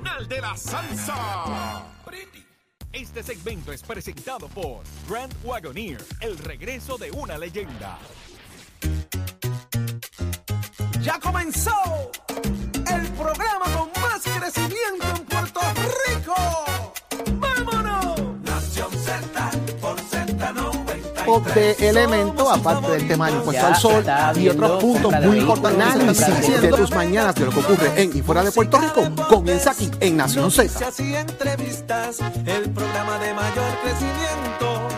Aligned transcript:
Nacional 0.00 0.28
de 0.28 0.40
la 0.40 0.56
Salsa. 0.56 1.84
Este 2.92 3.22
segmento 3.22 3.72
es 3.72 3.82
presentado 3.82 4.48
por 4.48 4.82
Grand 5.08 5.32
Wagoneer, 5.44 6.02
el 6.20 6.38
regreso 6.38 6.96
de 6.96 7.10
una 7.10 7.36
leyenda. 7.36 7.98
Ya 11.02 11.18
comenzó 11.20 12.10
el 12.28 13.06
programa 13.12 13.64
con 13.76 14.02
más 14.02 14.22
crecimiento 14.22 15.09
Z90. 21.38 21.54
de 21.54 21.88
elemento, 21.88 22.50
aparte 22.50 22.90
del 22.90 23.08
tema 23.08 23.26
del 23.26 23.36
impuesto 23.36 23.66
al 23.66 23.76
sol 23.76 24.04
y 24.36 24.48
otros 24.48 24.82
puntos 24.82 25.12
muy 25.22 25.38
importantes. 25.38 25.80
Análisis 25.80 26.60
de 26.60 26.68
tus 26.68 26.90
mañanas 26.90 27.34
de 27.34 27.46
lo 27.46 27.50
que 27.52 27.60
ocurre 27.60 28.02
en 28.02 28.16
y 28.16 28.22
fuera 28.22 28.42
de 28.42 28.52
Puerto 28.52 28.78
Rico 28.78 29.02
comienza 29.28 29.70
aquí 29.70 29.90
en 30.00 30.16
Nación 30.16 30.50
Z. 30.50 30.90
Entrevistas, 31.20 32.18
el 32.46 32.70
programa 32.70 33.18
de 33.18 33.34
mayor 33.34 33.78
crecimiento 33.82 34.88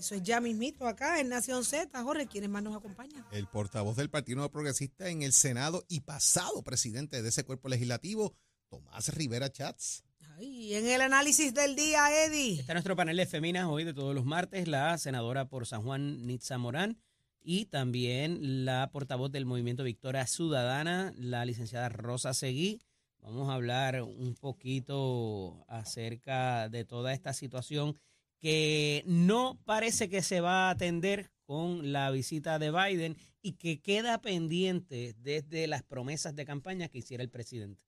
Eso 0.00 0.14
es 0.14 0.22
ya 0.22 0.40
mismito 0.40 0.88
acá 0.88 1.20
en 1.20 1.28
Nación 1.28 1.62
Z. 1.62 2.02
Jorge, 2.02 2.26
¿quiénes 2.26 2.48
más 2.48 2.62
nos 2.62 2.74
acompañan? 2.74 3.22
El 3.32 3.46
portavoz 3.46 3.96
del 3.96 4.08
Partido 4.08 4.50
Progresista 4.50 5.10
en 5.10 5.20
el 5.20 5.34
Senado 5.34 5.84
y 5.88 6.00
pasado 6.00 6.62
presidente 6.62 7.20
de 7.20 7.28
ese 7.28 7.44
cuerpo 7.44 7.68
legislativo, 7.68 8.34
Tomás 8.70 9.12
Rivera 9.12 9.52
Chats. 9.52 10.02
Ay, 10.38 10.74
en 10.74 10.86
el 10.86 11.02
análisis 11.02 11.52
del 11.52 11.76
día, 11.76 12.24
Eddie. 12.24 12.60
Está 12.60 12.72
nuestro 12.72 12.96
panel 12.96 13.18
de 13.18 13.26
feminas 13.26 13.66
hoy 13.66 13.84
de 13.84 13.92
todos 13.92 14.14
los 14.14 14.24
martes, 14.24 14.68
la 14.68 14.96
senadora 14.96 15.50
por 15.50 15.66
San 15.66 15.82
Juan 15.82 16.26
Nitza 16.26 16.56
Morán 16.56 16.96
y 17.42 17.66
también 17.66 18.64
la 18.64 18.88
portavoz 18.90 19.30
del 19.30 19.44
Movimiento 19.44 19.84
Victoria 19.84 20.26
Ciudadana, 20.26 21.12
la 21.18 21.44
licenciada 21.44 21.90
Rosa 21.90 22.32
Seguí. 22.32 22.80
Vamos 23.18 23.50
a 23.50 23.52
hablar 23.52 24.00
un 24.00 24.34
poquito 24.34 25.62
acerca 25.68 26.70
de 26.70 26.86
toda 26.86 27.12
esta 27.12 27.34
situación 27.34 27.98
que 28.40 29.04
no 29.06 29.60
parece 29.64 30.08
que 30.08 30.22
se 30.22 30.40
va 30.40 30.68
a 30.68 30.70
atender 30.70 31.30
con 31.44 31.92
la 31.92 32.10
visita 32.10 32.58
de 32.58 32.70
Biden 32.70 33.16
y 33.42 33.52
que 33.52 33.80
queda 33.80 34.20
pendiente 34.20 35.14
desde 35.18 35.66
las 35.66 35.82
promesas 35.82 36.34
de 36.34 36.44
campaña 36.44 36.88
que 36.88 36.98
hiciera 36.98 37.22
el 37.22 37.30
presidente. 37.30 37.82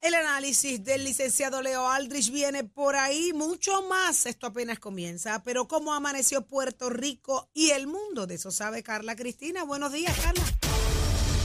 El 0.00 0.14
análisis 0.14 0.84
del 0.84 1.02
licenciado 1.02 1.62
Leo 1.62 1.88
Aldrich 1.88 2.30
viene 2.30 2.62
por 2.62 2.94
ahí, 2.94 3.32
mucho 3.32 3.82
más. 3.88 4.26
Esto 4.26 4.46
apenas 4.46 4.78
comienza, 4.78 5.42
pero 5.42 5.66
cómo 5.66 5.94
amaneció 5.94 6.46
Puerto 6.46 6.90
Rico 6.90 7.48
y 7.54 7.70
el 7.70 7.86
mundo, 7.86 8.26
de 8.26 8.34
eso 8.34 8.50
sabe 8.50 8.82
Carla 8.82 9.16
Cristina. 9.16 9.64
Buenos 9.64 9.92
días, 9.94 10.14
Carla. 10.20 10.44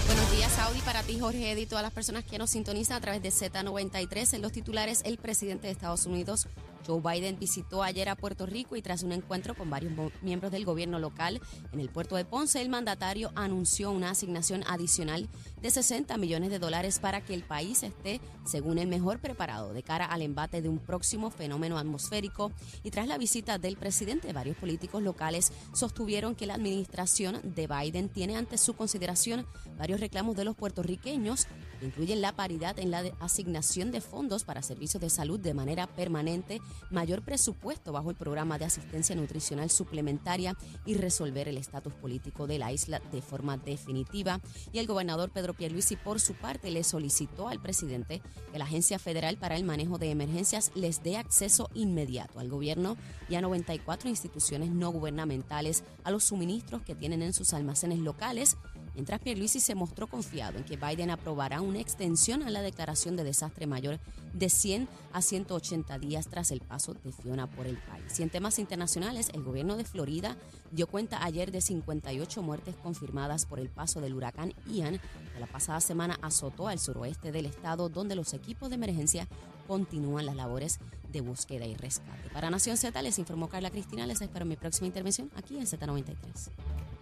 Buenos 0.07 0.31
días, 0.33 0.51
Saudi, 0.51 0.79
para 0.81 1.03
ti, 1.03 1.17
Jorge 1.17 1.51
Eddy, 1.51 1.61
y 1.61 1.65
todas 1.67 1.83
las 1.83 1.93
personas 1.93 2.25
que 2.25 2.37
nos 2.37 2.49
sintonizan 2.49 2.97
a 2.97 3.01
través 3.01 3.21
de 3.21 3.29
Z93. 3.29 4.33
En 4.33 4.41
los 4.41 4.51
titulares, 4.51 5.03
el 5.05 5.17
presidente 5.17 5.67
de 5.67 5.71
Estados 5.71 6.05
Unidos, 6.05 6.47
Joe 6.85 7.01
Biden 7.01 7.37
visitó 7.39 7.83
ayer 7.83 8.09
a 8.09 8.15
Puerto 8.15 8.45
Rico 8.45 8.75
y 8.75 8.81
tras 8.81 9.03
un 9.03 9.11
encuentro 9.11 9.55
con 9.55 9.69
varios 9.69 9.93
miembros 10.21 10.51
del 10.51 10.65
gobierno 10.65 10.99
local 10.99 11.41
en 11.71 11.79
el 11.79 11.89
puerto 11.89 12.15
de 12.15 12.25
Ponce, 12.25 12.61
el 12.61 12.69
mandatario 12.69 13.31
anunció 13.35 13.91
una 13.91 14.11
asignación 14.11 14.63
adicional 14.67 15.29
de 15.61 15.69
60 15.69 16.17
millones 16.17 16.49
de 16.49 16.59
dólares 16.59 16.99
para 16.99 17.21
que 17.21 17.33
el 17.33 17.43
país 17.43 17.83
esté, 17.83 18.21
según 18.45 18.79
el 18.79 18.87
mejor 18.87 19.19
preparado, 19.19 19.73
de 19.73 19.83
cara 19.83 20.05
al 20.05 20.21
embate 20.21 20.61
de 20.61 20.69
un 20.69 20.79
próximo 20.79 21.29
fenómeno 21.29 21.77
atmosférico. 21.77 22.51
Y 22.83 22.91
tras 22.91 23.07
la 23.07 23.17
visita 23.17 23.57
del 23.57 23.77
presidente, 23.77 24.33
varios 24.33 24.57
políticos 24.57 25.03
locales 25.03 25.51
sostuvieron 25.73 26.35
que 26.35 26.47
la 26.47 26.55
administración 26.55 27.39
de 27.43 27.67
Biden 27.67 28.09
tiene 28.09 28.37
ante 28.37 28.57
su 28.57 28.73
consideración 28.73 29.45
varios 29.77 29.99
reclamos 29.99 30.35
de 30.35 30.45
los 30.45 30.55
puertorriqueños, 30.55 31.47
que 31.79 31.85
incluyen 31.85 32.21
la 32.21 32.35
paridad 32.35 32.77
en 32.79 32.91
la 32.91 33.03
asignación 33.19 33.91
de 33.91 34.01
fondos 34.01 34.43
para 34.43 34.61
servicios 34.61 35.01
de 35.01 35.09
salud 35.09 35.39
de 35.39 35.53
manera 35.53 35.87
permanente, 35.87 36.61
mayor 36.89 37.21
presupuesto 37.21 37.91
bajo 37.91 38.09
el 38.09 38.15
programa 38.15 38.57
de 38.57 38.65
asistencia 38.65 39.15
nutricional 39.15 39.69
suplementaria 39.69 40.55
y 40.85 40.95
resolver 40.95 41.47
el 41.47 41.57
estatus 41.57 41.93
político 41.93 42.47
de 42.47 42.59
la 42.59 42.71
isla 42.71 43.01
de 43.11 43.21
forma 43.21 43.57
definitiva. 43.57 44.39
Y 44.71 44.79
el 44.79 44.87
gobernador 44.87 45.31
Pedro 45.31 45.53
Pierluisi, 45.53 45.95
por 45.95 46.19
su 46.19 46.33
parte, 46.33 46.71
le 46.71 46.83
solicitó 46.83 47.47
al 47.47 47.61
presidente 47.61 48.21
que 48.51 48.59
la 48.59 48.65
Agencia 48.65 48.99
Federal 48.99 49.37
para 49.37 49.55
el 49.55 49.63
Manejo 49.63 49.97
de 49.97 50.11
Emergencias 50.11 50.71
les 50.75 51.03
dé 51.03 51.17
acceso 51.17 51.69
inmediato 51.73 52.39
al 52.39 52.49
gobierno 52.49 52.97
y 53.29 53.35
a 53.35 53.41
94 53.41 54.09
instituciones 54.09 54.69
no 54.69 54.91
gubernamentales 54.91 55.83
a 56.03 56.11
los 56.11 56.23
suministros 56.23 56.81
que 56.81 56.95
tienen 56.95 57.21
en 57.21 57.33
sus 57.33 57.53
almacenes 57.53 57.99
locales 57.99 58.57
mientras 58.99 59.21
Pierluisi 59.21 59.61
se 59.61 59.75
mostró 59.75 60.07
confiado 60.07 60.57
en 60.57 60.65
que 60.65 60.75
Biden 60.75 61.09
aprobará 61.09 61.61
una 61.61 61.79
extensión 61.79 62.43
a 62.43 62.49
la 62.49 62.61
declaración 62.61 63.15
de 63.15 63.23
desastre 63.23 63.65
mayor 63.65 63.97
de 64.33 64.49
100 64.49 64.89
a 65.13 65.21
180 65.21 65.97
días 65.99 66.27
tras 66.27 66.51
el 66.51 66.59
paso 66.59 66.95
de 66.95 67.13
Fiona 67.13 67.47
por 67.47 67.65
el 67.65 67.77
país. 67.77 68.19
Y 68.19 68.23
en 68.23 68.29
temas 68.29 68.59
internacionales, 68.59 69.29
el 69.33 69.41
gobierno 69.41 69.77
de 69.77 69.85
Florida 69.85 70.35
dio 70.71 70.85
cuenta 70.85 71.23
ayer 71.23 71.49
de 71.49 71.61
58 71.61 72.41
muertes 72.41 72.75
confirmadas 72.75 73.45
por 73.45 73.61
el 73.61 73.69
paso 73.69 74.01
del 74.01 74.15
huracán 74.15 74.53
Ian, 74.67 74.99
que 75.33 75.39
la 75.39 75.47
pasada 75.47 75.79
semana 75.79 76.19
azotó 76.21 76.67
al 76.67 76.77
suroeste 76.77 77.31
del 77.31 77.45
estado, 77.45 77.87
donde 77.87 78.15
los 78.15 78.33
equipos 78.33 78.67
de 78.67 78.75
emergencia 78.75 79.29
continúan 79.69 80.25
las 80.25 80.35
labores 80.35 80.79
de 81.11 81.21
búsqueda 81.21 81.67
y 81.67 81.75
rescate. 81.75 82.27
Para 82.33 82.49
Nación 82.49 82.75
Z 82.75 82.99
les 83.03 83.19
informó 83.19 83.49
Carla 83.49 83.69
Cristina, 83.69 84.07
les 84.07 84.19
espero 84.19 84.43
mi 84.43 84.55
próxima 84.55 84.87
intervención 84.87 85.29
aquí 85.35 85.57
en 85.57 85.67
Z93. 85.67 86.15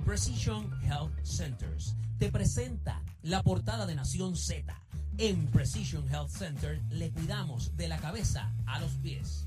Precision 0.06 0.70
Health 0.84 1.14
Centers 1.24 1.96
te 2.20 2.30
presenta 2.30 3.02
la 3.22 3.42
portada 3.42 3.86
de 3.86 3.96
Nación 3.96 4.36
Z. 4.36 4.78
En 5.18 5.48
Precision 5.48 6.06
Health 6.10 6.30
Center 6.30 6.82
le 6.90 7.10
cuidamos 7.12 7.78
de 7.78 7.88
la 7.88 8.00
cabeza 8.00 8.52
a 8.66 8.80
los 8.82 8.92
pies. 8.96 9.46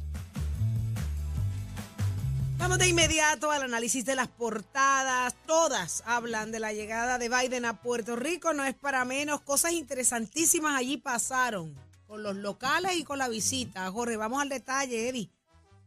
Vamos 2.57 2.79
de 2.79 2.89
inmediato 2.89 3.51
al 3.51 3.65
análisis 3.65 4.07
de 4.07 4.15
las 4.15 4.29
portadas. 4.29 5.35
Todas 5.47 6.03
hablan 6.07 6.53
de 6.53 6.61
la 6.61 6.73
llegada 6.73 7.19
de 7.19 7.29
Biden 7.29 7.67
a 7.67 7.83
Puerto 7.83 8.17
Rico. 8.17 8.55
No 8.55 8.65
es 8.65 8.75
para 8.75 9.05
menos. 9.05 9.43
Cosas 9.43 9.73
interesantísimas 9.73 10.75
allí 10.75 10.97
pasaron 10.97 11.75
con 12.11 12.25
los 12.25 12.35
locales 12.35 12.97
y 12.97 13.05
con 13.05 13.19
la 13.19 13.29
visita. 13.29 13.89
Jorge, 13.93 14.17
vamos 14.17 14.43
al 14.43 14.49
detalle, 14.49 15.09
Eddie. 15.09 15.31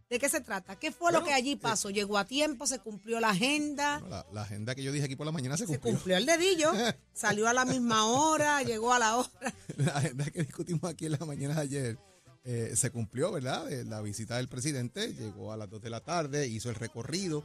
¿De 0.09 0.19
qué 0.19 0.29
se 0.29 0.39
trata? 0.39 0.79
¿Qué 0.79 0.89
fue 0.93 1.11
lo 1.11 1.21
que 1.21 1.33
allí 1.33 1.51
eh, 1.51 1.59
pasó? 1.61 1.89
¿Llegó 1.89 2.17
a 2.17 2.25
tiempo? 2.25 2.65
¿Se 2.65 2.79
cumplió 2.79 3.19
la 3.19 3.31
agenda? 3.31 4.01
la, 4.31 4.41
agenda 4.41 4.73
que 4.73 4.83
yo 4.83 4.93
dije 4.93 5.05
aquí 5.05 5.17
por 5.17 5.25
la 5.25 5.33
mañana 5.33 5.57
se 5.57 5.65
cumplió. 5.65 5.91
Se 5.91 5.97
cumplió 5.97 6.15
el 6.15 6.25
dedillo. 6.25 6.71
salió 7.13 7.49
a 7.49 7.53
la 7.53 7.65
misma 7.65 8.05
hora, 8.05 8.63
llegó 8.63 8.93
a 8.93 8.99
la 8.99 9.17
hora. 9.17 9.53
La 9.75 9.97
agenda 9.97 10.23
que 10.31 10.43
discutimos 10.43 10.85
aquí 10.85 11.07
en 11.07 11.11
la 11.13 11.25
mañana 11.25 11.55
de 11.55 11.61
ayer 11.61 11.97
eh, 12.45 12.71
se 12.75 12.89
cumplió, 12.89 13.33
¿verdad? 13.33 13.69
Eh, 13.69 13.83
la 13.83 14.01
visita 14.01 14.37
del 14.37 14.47
presidente 14.47 15.13
llegó 15.13 15.51
a 15.51 15.57
las 15.57 15.69
2 15.69 15.81
de 15.81 15.89
la 15.89 15.99
tarde, 15.99 16.47
hizo 16.47 16.69
el 16.69 16.75
recorrido. 16.75 17.43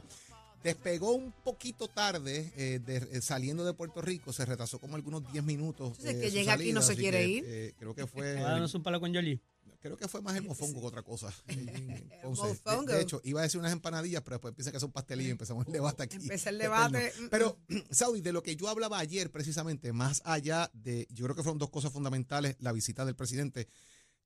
Despegó 0.63 1.13
un 1.13 1.31
poquito 1.31 1.87
tarde 1.87 2.81
saliendo 3.21 3.63
de 3.63 3.73
Puerto 3.73 4.01
Rico, 4.01 4.33
se 4.33 4.45
retrasó 4.45 4.79
como 4.79 4.95
algunos 4.95 5.31
10 5.31 5.43
minutos. 5.43 5.97
Entonces, 5.99 6.21
que 6.21 6.31
llega 6.31 6.53
aquí 6.53 6.73
no 6.73 6.81
se 6.81 6.95
quiere 6.95 7.27
ir. 7.27 7.75
creo 7.77 7.95
que 7.95 8.07
fue. 8.07 8.33
Dános 8.33 8.73
un 8.73 8.83
palo 8.83 8.99
con 8.99 9.13
Yoli. 9.13 9.39
Creo 9.81 9.95
que 9.95 10.09
fue 10.09 10.21
más 10.21 10.35
el 10.35 10.43
mofongo 10.43 10.81
que 10.81 10.87
otra 10.87 11.03
cosa. 11.03 11.33
de, 11.47 13.01
hecho, 13.01 13.21
iba 13.23 13.39
a 13.39 13.43
decir 13.43 13.61
unas 13.61 13.71
empanadillas, 13.71 14.21
pero 14.23 14.35
después 14.35 14.53
piensa 14.53 14.73
que 14.73 14.79
son 14.79 14.91
pastelillos 14.91 15.29
y 15.29 15.31
empezamos 15.31 15.65
el 15.67 15.71
debate 15.71 16.03
aquí. 16.03 16.17
Empecé 16.17 16.49
el 16.49 16.57
debate. 16.57 17.13
Mm, 17.17 17.27
pero, 17.29 17.57
mm. 17.69 17.77
Saudi, 17.91 18.19
de 18.19 18.33
lo 18.33 18.43
que 18.43 18.57
yo 18.57 18.67
hablaba 18.67 18.99
ayer 18.99 19.31
precisamente, 19.31 19.93
más 19.93 20.21
allá 20.25 20.69
de, 20.73 21.07
yo 21.11 21.23
creo 21.23 21.35
que 21.35 21.43
fueron 21.43 21.59
dos 21.59 21.69
cosas 21.69 21.93
fundamentales, 21.93 22.57
la 22.59 22.73
visita 22.73 23.05
del 23.05 23.15
presidente, 23.15 23.69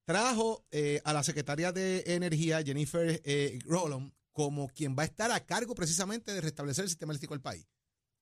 trajo 0.05 0.65
eh, 0.71 1.01
a 1.05 1.13
la 1.13 1.21
secretaria 1.21 1.71
de 1.71 2.03
Energía, 2.07 2.63
Jennifer 2.63 3.21
eh, 3.23 3.59
como 4.33 4.67
quien 4.67 4.95
va 4.97 5.03
a 5.03 5.05
estar 5.05 5.31
a 5.31 5.45
cargo 5.45 5.75
precisamente 5.75 6.33
de 6.33 6.41
restablecer 6.41 6.83
el 6.83 6.89
sistema 6.89 7.13
eléctrico 7.13 7.35
del 7.35 7.41
país. 7.41 7.65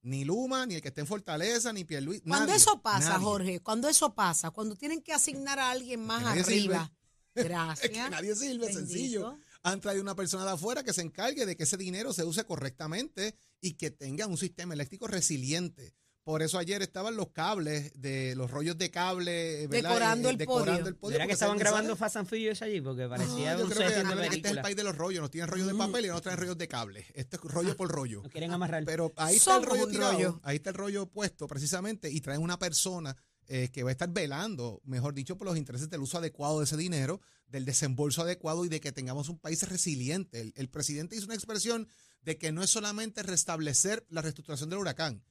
Ni 0.04 0.26
Luma, 0.26 0.66
ni 0.66 0.76
el 0.76 0.82
que 0.82 0.90
esté 0.90 1.02
en 1.02 1.08
Fortaleza, 1.08 1.72
ni 1.72 1.86
Pierluis. 1.86 2.22
Cuando 2.22 2.54
eso 2.54 2.82
pasa, 2.82 3.20
Jorge, 3.20 3.60
cuando 3.62 3.88
eso 3.88 4.14
pasa, 4.14 4.52
cuando 4.52 4.76
tienen 4.76 5.02
que 5.02 5.14
asignar 5.14 5.60
a 5.60 5.72
alguien 5.72 6.06
más 6.06 6.24
arriba. 6.24 6.92
Gracias. 7.34 7.90
que 7.90 8.10
nadie 8.10 8.36
sirve, 8.36 8.74
sencillo. 8.74 9.38
Han 9.64 9.80
traído 9.80 10.02
una 10.02 10.16
persona 10.16 10.44
de 10.44 10.52
afuera 10.52 10.84
que 10.84 10.92
se 10.92 11.02
encargue 11.02 11.46
de 11.46 11.56
que 11.56 11.64
ese 11.64 11.78
dinero 11.78 12.14
se 12.14 12.24
use 12.24 12.44
correctamente 12.46 13.36
y 13.62 13.74
que 13.74 13.92
tenga 13.92 14.28
un 14.28 14.38
sistema 14.38 14.74
eléctrico 14.74 15.08
resiliente. 15.08 15.96
Por 16.24 16.44
eso 16.44 16.60
ayer 16.60 16.82
estaban 16.82 17.16
los 17.16 17.30
cables, 17.30 17.92
de 17.96 18.36
los 18.36 18.52
rollos 18.52 18.78
de 18.78 18.92
cable, 18.92 19.68
decorando, 19.68 20.30
el, 20.30 20.38
decorando 20.38 20.90
el 20.90 20.96
podio. 20.96 21.16
¿Era 21.16 21.26
que 21.26 21.34
estaban 21.34 21.58
grabando 21.58 21.96
Fast 21.96 22.18
and 22.18 22.28
Furious 22.28 22.62
allí? 22.62 22.80
Porque 22.80 23.08
parecía 23.08 23.58
un 23.58 23.70
set 23.72 24.06
de 24.06 24.28
Este 24.28 24.50
es 24.50 24.56
el 24.56 24.62
país 24.62 24.76
de 24.76 24.84
los 24.84 24.96
rollos. 24.96 25.22
Nos 25.22 25.32
tienen 25.32 25.50
rollos 25.50 25.68
de 25.68 25.76
papel 25.76 26.06
y 26.06 26.08
no 26.10 26.22
traen 26.22 26.38
rollos 26.38 26.58
de 26.58 26.68
cable. 26.68 27.06
Este 27.16 27.38
es 27.38 27.42
rollo 27.42 27.76
por 27.76 27.90
rollo. 27.90 28.22
No 28.24 28.30
quieren 28.30 28.52
amarrar. 28.52 28.84
Pero 28.86 29.12
ahí 29.16 29.38
está 29.38 29.58
el 29.58 29.64
rollo 29.64 29.88
tirado. 29.88 30.40
Ahí 30.44 30.58
está 30.58 30.70
el 30.70 30.76
rollo 30.76 31.08
puesto 31.08 31.48
precisamente 31.48 32.10
y 32.12 32.22
traen 32.22 32.42
una 32.42 32.60
persona 32.60 33.16
eh, 33.54 33.70
que 33.70 33.84
va 33.84 33.90
a 33.90 33.92
estar 33.92 34.10
velando, 34.10 34.82
mejor 34.86 35.14
dicho, 35.14 35.38
por 35.38 35.46
los 35.46 35.58
intereses 35.58 35.90
del 35.90 36.00
uso 36.00 36.18
adecuado 36.20 36.60
de 36.60 36.64
ese 36.64 36.78
dinero, 36.78 37.20
del 37.48 37.66
desembolso 37.66 38.22
adecuado 38.22 38.64
y 38.64 38.70
de 38.70 38.80
que 38.80 38.94
tengamos 38.94 39.28
un 39.28 39.40
país 39.40 39.68
resiliente. 39.68 40.54
El, 40.56 40.70
presidente 40.70 41.18
hizo 41.18 41.26
una 41.26 41.36
expresión 41.36 41.86
de 42.22 42.38
que 42.38 42.54
no 42.54 42.64
es 42.64 42.70
solamente 42.70 43.24
restablecer 43.24 44.06
la 44.08 44.22
reestructuración 44.22 44.70
del 44.70 44.80
huracán, 44.80 45.26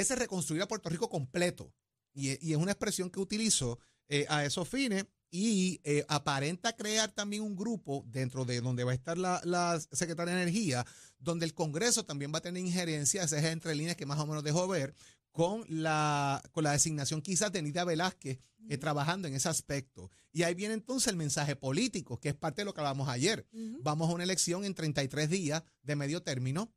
es 0.00 0.18
reconstruir 0.18 0.62
a 0.62 0.68
Puerto 0.68 0.88
Rico 0.88 1.08
completo. 1.08 1.72
Y, 2.12 2.30
es 2.30 2.56
una 2.56 2.72
expresión 2.72 3.10
que 3.10 3.20
utilizó 3.20 3.78
eh, 4.08 4.26
a 4.28 4.44
esos 4.44 4.68
fines 4.68 5.06
y 5.30 5.80
eh, 5.84 6.04
aparenta 6.08 6.74
crear 6.76 7.12
también 7.12 7.42
un 7.42 7.56
grupo 7.56 8.04
dentro 8.06 8.44
de 8.44 8.60
donde 8.60 8.84
va 8.84 8.92
a 8.92 8.94
estar 8.94 9.18
la, 9.18 9.40
la, 9.44 9.80
Secretaria 9.92 10.34
de 10.34 10.42
Energía, 10.42 10.86
donde 11.18 11.44
el 11.44 11.54
Congreso 11.54 12.04
también 12.04 12.32
va 12.32 12.38
a 12.38 12.42
tener 12.42 12.64
injerencia, 12.64 13.24
ese 13.24 13.38
es 13.38 13.44
entre 13.44 13.74
líneas 13.74 13.96
que 13.96 14.06
más 14.06 14.18
o 14.18 14.26
menos 14.26 14.44
dejó 14.44 14.68
ver, 14.68 14.94
con 15.32 15.64
la, 15.68 16.42
con 16.52 16.64
la 16.64 16.72
designación 16.72 17.20
quizás 17.20 17.52
de 17.52 17.60
Nidia 17.60 17.84
Velázquez 17.84 18.38
eh, 18.68 18.78
trabajando 18.78 19.28
en 19.28 19.34
ese 19.34 19.48
aspecto. 19.48 20.10
Y 20.32 20.42
ahí 20.42 20.54
viene 20.54 20.74
entonces 20.74 21.08
el 21.08 21.16
mensaje 21.16 21.56
político, 21.56 22.18
que 22.18 22.30
es 22.30 22.34
parte 22.34 22.62
de 22.62 22.64
lo 22.66 22.74
que 22.74 22.80
hablamos 22.80 23.08
ayer. 23.08 23.46
Vamos 23.82 24.10
a 24.10 24.14
una 24.14 24.24
elección 24.24 24.64
en 24.64 24.74
33 24.74 25.28
días 25.28 25.62
de 25.82 25.96
medio 25.96 26.22
término. 26.22 26.72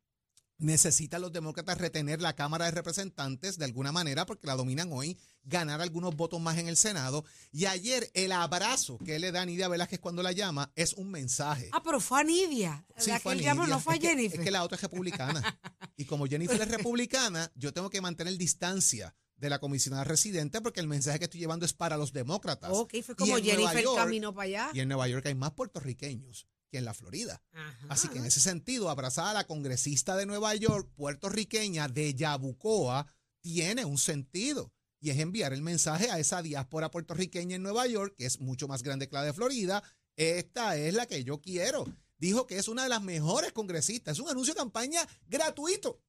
Necesitan 0.59 1.21
los 1.21 1.31
demócratas 1.31 1.77
retener 1.77 2.21
la 2.21 2.35
Cámara 2.35 2.65
de 2.65 2.71
Representantes 2.71 3.57
de 3.57 3.63
alguna 3.63 3.93
manera 3.93 4.25
porque 4.25 4.45
la 4.45 4.57
dominan 4.57 4.91
hoy, 4.91 5.17
ganar 5.45 5.79
algunos 5.79 6.17
votos 6.17 6.41
más 6.41 6.57
en 6.57 6.67
el 6.67 6.75
Senado. 6.75 7.23
Y 7.53 7.65
ayer 7.65 8.11
el 8.13 8.33
abrazo 8.33 8.97
que 8.97 9.19
le 9.19 9.31
da 9.31 9.43
a 9.43 9.45
Nidia 9.45 9.69
Velázquez 9.69 10.01
cuando 10.01 10.21
la 10.21 10.33
llama 10.33 10.69
es 10.75 10.93
un 10.95 11.11
mensaje. 11.11 11.69
Ah, 11.71 11.81
pero 11.81 12.01
fue 12.01 12.19
a 12.19 12.23
Nidia. 12.25 12.85
Sí, 12.97 13.09
fue 13.23 13.35
no 13.37 13.79
fue 13.79 13.95
a 13.95 13.99
Jennifer. 13.99 14.37
es 14.37 14.43
que 14.43 14.51
la 14.51 14.63
otra 14.63 14.75
es 14.75 14.81
republicana. 14.81 15.59
y 15.95 16.03
como 16.03 16.27
Jennifer 16.27 16.61
es 16.61 16.67
republicana, 16.77 17.49
yo 17.55 17.73
tengo 17.73 17.89
que 17.89 18.01
mantener 18.01 18.37
distancia 18.37 19.15
de 19.37 19.49
la 19.49 19.59
comisionada 19.59 20.03
residente 20.03 20.59
porque 20.59 20.81
el 20.81 20.87
mensaje 20.87 21.19
que 21.19 21.25
estoy 21.25 21.39
llevando 21.39 21.65
es 21.65 21.71
para 21.71 21.95
los 21.95 22.11
demócratas. 22.11 22.71
Ok, 22.73 22.95
fue 23.01 23.15
como 23.15 23.37
Jennifer 23.37 23.85
caminó 23.95 24.33
para 24.33 24.43
allá. 24.43 24.69
Y 24.73 24.81
en 24.81 24.89
Nueva 24.89 25.07
York 25.07 25.25
hay 25.25 25.35
más 25.35 25.51
puertorriqueños 25.51 26.47
que 26.69 26.77
en 26.77 26.85
la 26.85 26.93
Florida. 26.93 27.41
Así 27.89 28.07
que 28.07 28.19
en 28.19 28.25
ese 28.25 28.39
sentido, 28.39 28.89
abrazar 28.89 29.27
a 29.27 29.33
la 29.33 29.47
congresista 29.47 30.15
de 30.15 30.25
Nueva 30.25 30.55
York, 30.55 30.89
puertorriqueña 30.95 31.87
de 31.87 32.13
Yabucoa, 32.13 33.07
tiene 33.41 33.85
un 33.85 33.97
sentido. 33.97 34.71
Y 35.01 35.11
es 35.11 35.19
enviar 35.19 35.53
el 35.53 35.61
mensaje 35.61 36.09
a 36.11 36.19
esa 36.19 36.41
diáspora 36.41 36.91
puertorriqueña 36.91 37.55
en 37.55 37.63
Nueva 37.63 37.87
York, 37.87 38.15
que 38.17 38.25
es 38.25 38.39
mucho 38.39 38.67
más 38.67 38.83
grande 38.83 39.07
que 39.07 39.15
la 39.15 39.23
de 39.23 39.33
Florida. 39.33 39.81
Esta 40.15 40.75
es 40.75 40.93
la 40.93 41.05
que 41.05 41.23
yo 41.23 41.39
quiero. 41.39 41.85
Dijo 42.17 42.45
que 42.45 42.57
es 42.57 42.67
una 42.67 42.83
de 42.83 42.89
las 42.89 43.01
mejores 43.01 43.53
congresistas. 43.53 44.17
Es 44.17 44.19
un 44.19 44.29
anuncio 44.29 44.53
de 44.53 44.59
campaña 44.59 45.07
gratuito. 45.27 46.01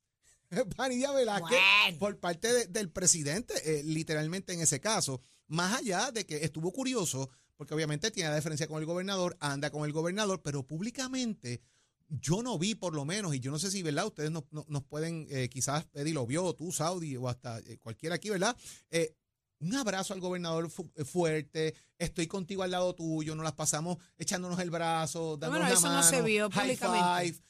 Vanilla 0.77 1.13
Velázquez 1.13 1.59
por 1.99 2.19
parte 2.19 2.67
del 2.67 2.91
presidente, 2.91 3.55
eh, 3.65 3.85
literalmente 3.85 4.53
en 4.53 4.61
ese 4.61 4.81
caso. 4.81 5.23
Más 5.47 5.79
allá 5.79 6.11
de 6.11 6.27
que 6.27 6.45
estuvo 6.45 6.73
curioso 6.73 7.31
porque 7.61 7.75
obviamente 7.75 8.11
tiene 8.11 8.31
la 8.31 8.37
diferencia 8.37 8.67
con 8.67 8.79
el 8.81 8.87
gobernador, 8.87 9.37
anda 9.39 9.69
con 9.69 9.85
el 9.85 9.93
gobernador, 9.93 10.41
pero 10.41 10.67
públicamente 10.67 11.61
yo 12.09 12.43
no 12.43 12.59
vi 12.59 12.75
por 12.75 12.95
lo 12.95 13.05
menos, 13.05 13.35
y 13.35 13.41
yo 13.41 13.51
no 13.51 13.59
sé 13.59 13.71
si, 13.71 13.83
¿verdad? 13.83 14.07
Ustedes 14.07 14.31
nos, 14.31 14.45
pueden, 14.89 15.27
eh, 15.29 15.51
quizás 15.51 15.87
Eddie 15.93 16.15
lo 16.15 16.27
vio, 16.27 16.55
tú, 16.55 16.73
Saudi, 16.73 17.19
o 17.19 17.29
hasta 17.29 17.59
eh, 17.59 17.77
cualquiera 17.77 18.15
aquí, 18.15 18.31
¿verdad? 18.31 18.57
Eh, 18.91 19.15
un 19.59 19.75
abrazo 19.75 20.15
al 20.15 20.21
gobernador 20.21 20.71
fu- 20.71 20.91
fuerte, 21.05 21.75
estoy 21.99 22.27
contigo 22.27 22.63
al 22.63 22.71
lado 22.71 22.95
tuyo, 22.95 23.35
nos 23.35 23.45
las 23.45 23.53
pasamos 23.53 23.99
echándonos 24.17 24.59
el 24.61 24.71
brazo, 24.71 25.37
dándonos 25.37 25.69
Bueno, 25.69 25.75
la 25.75 25.79
eso 25.79 25.89
no 25.89 25.95
mano, 25.97 26.09
se 26.09 26.23
vio 26.23 26.49
high 26.51 26.77
públicamente. 26.79 27.33
five. 27.35 27.45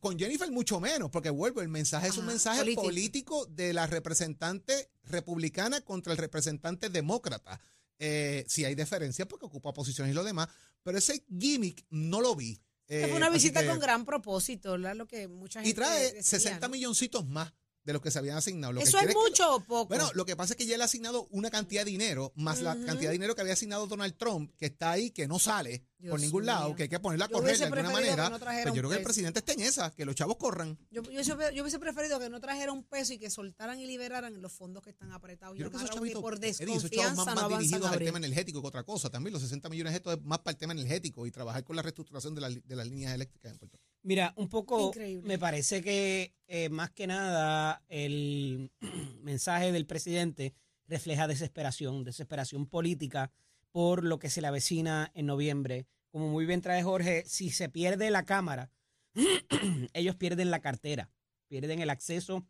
Con 0.00 0.18
Jennifer 0.18 0.50
mucho 0.50 0.80
menos, 0.80 1.10
porque 1.10 1.28
vuelvo, 1.28 1.60
el 1.60 1.68
mensaje 1.68 2.08
es 2.08 2.16
un 2.16 2.24
mensaje 2.24 2.60
político. 2.60 2.82
político. 2.82 3.46
de 3.50 3.74
la 3.74 3.86
representante 3.86 4.88
republicana 5.02 5.82
contra 5.82 6.12
el 6.12 6.18
representante 6.18 6.88
demócrata. 6.88 7.60
Eh, 7.98 8.44
sí 8.48 8.64
hay 8.64 8.74
diferencias 8.74 9.26
porque 9.28 9.46
ocupa 9.46 9.72
posiciones 9.72 10.12
y 10.12 10.14
lo 10.14 10.24
demás, 10.24 10.48
pero 10.82 10.98
ese 10.98 11.24
gimmick 11.38 11.86
no 11.90 12.20
lo 12.20 12.34
vi. 12.34 12.60
Eh, 12.88 13.06
fue 13.08 13.16
una 13.16 13.30
visita 13.30 13.62
que- 13.62 13.68
con 13.68 13.78
gran 13.78 14.04
propósito, 14.04 14.72
¿verdad? 14.72 14.94
Lo 14.94 15.06
que 15.06 15.26
mucha 15.28 15.60
gente 15.60 15.70
y 15.70 15.74
trae 15.74 16.02
decía, 16.12 16.22
60 16.22 16.66
¿no? 16.68 16.72
milloncitos 16.72 17.26
más 17.26 17.52
de 17.84 17.92
los 17.92 18.00
que 18.02 18.10
se 18.10 18.18
habían 18.18 18.36
asignado. 18.36 18.72
Lo 18.72 18.80
que 18.80 18.86
¿Eso 18.88 18.98
es 18.98 19.06
que- 19.08 19.14
mucho 19.14 19.56
o 19.56 19.60
poco? 19.60 19.86
bueno, 19.88 20.10
lo 20.14 20.24
que 20.24 20.36
pasa 20.36 20.54
es 20.54 20.56
que 20.56 20.66
ya 20.66 20.76
le 20.76 20.82
ha 20.82 20.86
asignado 20.86 21.26
una 21.30 21.50
cantidad 21.50 21.84
de 21.84 21.90
dinero, 21.90 22.32
más 22.34 22.60
la 22.62 22.74
cantidad 22.74 23.10
de 23.10 23.12
dinero 23.12 23.34
que 23.34 23.42
había 23.42 23.52
asignado 23.52 23.86
Donald 23.86 24.16
Trump, 24.16 24.50
que 24.56 24.66
está 24.66 24.92
ahí, 24.92 25.10
que 25.10 25.28
no 25.28 25.38
sale 25.38 25.84
Dios 25.98 26.10
por 26.10 26.20
ningún 26.20 26.44
lado, 26.46 26.74
que 26.74 26.84
hay 26.84 26.88
que 26.88 26.98
ponerla 27.00 27.26
a 27.26 27.28
correr 27.28 27.56
de 27.58 27.64
alguna 27.64 27.88
que 27.88 27.92
manera. 27.94 28.28
no 28.30 28.38
trajera 28.38 28.64
Pues 28.64 28.74
yo 28.74 28.80
creo 28.82 28.90
que 28.90 28.96
el 28.96 29.02
presidente 29.02 29.38
está 29.40 29.52
en 29.52 29.60
esa, 29.60 29.90
que 29.90 30.04
los 30.04 30.14
chavos 30.14 30.36
corran. 30.36 30.78
Yo, 30.90 31.02
yo, 31.02 31.20
yo 31.22 31.62
hubiese 31.62 31.78
preferido 31.78 32.18
que 32.18 32.28
no 32.30 32.40
trajera 32.40 32.72
un 32.72 32.84
peso 32.84 33.12
y 33.14 33.18
que 33.18 33.30
soltaran 33.30 33.78
y 33.78 33.86
liberaran 33.86 34.40
los 34.42 34.52
fondos 34.52 34.82
que 34.82 34.90
están 34.90 35.12
apretados. 35.12 35.56
Yo 35.56 35.68
creo 35.68 35.70
que 35.72 35.76
llamaron 35.78 35.98
chavitos, 35.98 36.22
por 36.22 36.36
Eddie, 36.38 36.50
esos 36.50 36.66
desconfianza 36.66 37.24
más, 37.24 37.34
no 37.34 37.48
más 37.48 37.58
dirigidos 37.58 37.90
al 37.90 37.98
tema 37.98 38.18
energético 38.18 38.60
que 38.62 38.68
otra 38.68 38.82
cosa. 38.84 39.10
También 39.10 39.32
los 39.34 39.42
60 39.42 39.68
millones 39.68 39.92
de 39.92 39.96
estos 39.98 40.14
es 40.16 40.22
más 40.22 40.38
para 40.40 40.52
el 40.52 40.58
tema 40.58 40.72
energético 40.72 41.26
y 41.26 41.30
trabajar 41.30 41.64
con 41.64 41.76
la 41.76 41.82
reestructuración 41.82 42.34
de, 42.34 42.40
la- 42.40 42.48
de 42.50 42.76
las 42.76 42.86
líneas 42.86 43.14
eléctricas 43.14 43.52
en 43.52 43.58
Puerto 43.58 43.76
Rico. 43.76 43.83
Mira, 44.04 44.34
un 44.36 44.50
poco 44.50 44.88
Increíble. 44.88 45.26
me 45.26 45.38
parece 45.38 45.82
que 45.82 46.34
eh, 46.46 46.68
más 46.68 46.90
que 46.90 47.06
nada 47.06 47.82
el 47.88 48.70
mensaje 49.22 49.72
del 49.72 49.86
presidente 49.86 50.52
refleja 50.86 51.26
desesperación, 51.26 52.04
desesperación 52.04 52.66
política 52.66 53.32
por 53.72 54.04
lo 54.04 54.18
que 54.18 54.28
se 54.28 54.42
le 54.42 54.46
avecina 54.46 55.10
en 55.14 55.24
noviembre. 55.24 55.86
Como 56.10 56.28
muy 56.28 56.44
bien 56.44 56.60
trae 56.60 56.82
Jorge, 56.82 57.24
si 57.26 57.48
se 57.48 57.70
pierde 57.70 58.10
la 58.10 58.26
Cámara, 58.26 58.70
ellos 59.94 60.16
pierden 60.16 60.50
la 60.50 60.60
cartera, 60.60 61.10
pierden 61.48 61.80
el 61.80 61.88
acceso 61.88 62.46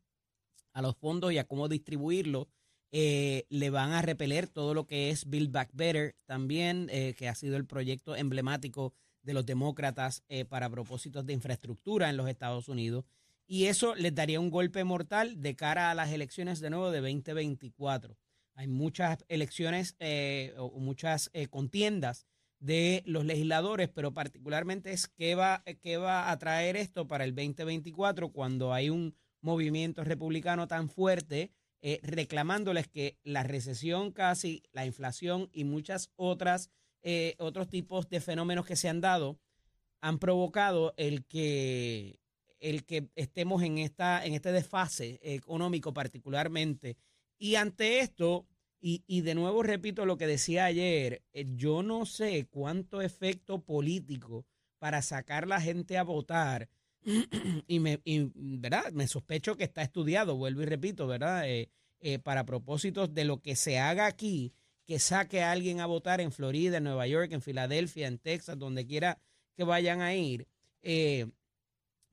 a 0.73 0.83
los 0.83 0.97
fondos 0.97 1.33
y 1.33 1.39
a 1.39 1.47
cómo 1.47 1.69
distribuirlo. 1.69 2.49
Eh, 2.91 3.47
le 3.49 3.71
van 3.71 3.93
a 3.93 4.03
repeler 4.03 4.49
todo 4.49 4.75
lo 4.75 4.87
que 4.87 5.11
es 5.11 5.25
Build 5.27 5.53
Back 5.53 5.71
Better 5.73 6.17
también, 6.27 6.89
eh, 6.91 7.15
que 7.17 7.29
ha 7.29 7.35
sido 7.37 7.57
el 7.57 7.65
proyecto 7.65 8.17
emblemático 8.17 8.93
de 9.25 9.35
los 9.35 9.47
demócratas 9.47 10.23
eh, 10.29 10.45
para 10.45 10.71
propósitos 10.71 11.27
de 11.27 11.33
infraestructura 11.33 12.11
en 12.11 12.17
los 12.17 12.29
Estados 12.29 12.69
Unidos. 12.69 13.05
Y 13.47 13.67
eso 13.67 13.95
les 13.95 14.15
daría 14.15 14.41
un 14.41 14.51
golpe 14.51 14.85
mortal 14.85 15.43
de 15.43 15.57
cara 15.57 15.91
a 15.91 15.95
las 15.95 16.13
elecciones 16.13 16.61
de 16.61 16.71
nuevo 16.71 16.91
de 16.91 17.01
2024. 17.01 18.17
Hay 18.55 18.69
muchas 18.69 19.25
elecciones 19.29 19.97
eh, 19.99 20.55
o 20.57 20.79
muchas 20.79 21.31
eh, 21.33 21.49
contiendas 21.49 22.27
de 22.61 23.03
los 23.05 23.25
legisladores, 23.25 23.89
pero 23.89 24.15
particularmente 24.15 24.93
es 24.93 25.09
qué 25.09 25.35
va, 25.35 25.63
qué 25.83 25.97
va 25.97 26.31
a 26.31 26.39
traer 26.39 26.77
esto 26.77 27.07
para 27.07 27.25
el 27.25 27.35
2024 27.35 28.31
cuando 28.33 28.73
hay 28.73 28.89
un 28.89 29.15
movimiento 29.41 30.05
republicano 30.05 30.69
tan 30.69 30.89
fuerte 30.89 31.51
reclamándoles 32.03 32.89
que 32.89 33.19
la 33.25 33.43
recesión 33.43 34.11
casi, 34.11 34.63
la 34.73 34.87
inflación 34.87 35.51
y 35.53 35.65
muchas 35.65 36.11
otras 36.17 36.71
eh, 37.05 37.37
otros 37.39 37.69
tipos 37.69 38.09
de 38.09 38.21
fenómenos 38.21 38.65
que 38.65 38.77
se 38.77 38.89
han 38.89 39.01
dado 39.01 39.39
han 40.01 40.19
provocado 40.19 40.95
el 40.97 41.25
que 41.25 42.19
el 42.61 42.85
que 42.85 43.09
estemos 43.15 43.63
en 43.63 43.79
esta 43.79 44.25
en 44.25 44.33
este 44.33 44.51
desfase 44.51 45.21
económico 45.23 45.93
particularmente. 45.93 46.97
Y 47.39 47.57
ante 47.57 48.01
esto 48.01 48.47
y, 48.81 49.05
y 49.07 49.21
de 49.21 49.35
nuevo 49.35 49.63
repito 49.63 50.07
lo 50.07 50.17
que 50.17 50.27
decía 50.27 50.65
ayer 50.65 51.23
eh, 51.33 51.45
yo 51.55 51.83
no 51.83 52.07
sé 52.07 52.47
cuánto 52.51 53.03
efecto 53.03 53.63
político 53.63 54.47
para 54.79 55.03
sacar 55.03 55.47
la 55.47 55.61
gente 55.61 55.99
a 55.99 56.05
votar 56.05 56.69
y 57.69 57.81
me 57.81 58.01
y, 58.05 58.31
verdad 58.35 58.93
me 58.93 59.07
sospecho 59.07 59.57
que 59.57 59.65
está 59.65 59.83
estudiado 59.83 60.37
vuelvo 60.37 60.63
y 60.63 60.67
repito 60.67 61.07
verdad 61.07 61.49
Eh, 61.49 61.69
eh, 62.07 62.19
para 62.19 62.45
propósitos 62.45 63.15
de 63.15 63.25
lo 63.25 63.41
que 63.41 63.57
se 63.57 63.79
haga 63.79 64.05
aquí 64.05 64.53
que 64.87 64.99
saque 64.99 65.43
a 65.43 65.53
alguien 65.53 65.81
a 65.81 65.87
votar 65.87 66.21
en 66.21 66.33
Florida, 66.33 66.79
en 66.79 66.85
Nueva 66.85 67.07
York, 67.07 67.33
en 67.33 67.43
Filadelfia, 67.43 68.07
en 68.07 68.19
Texas, 68.19 68.59
donde 68.59 68.87
quiera 68.87 69.19
que 69.57 69.65
vayan 69.65 70.01
a 70.01 70.15
ir, 70.15 70.47
eh, 70.83 71.27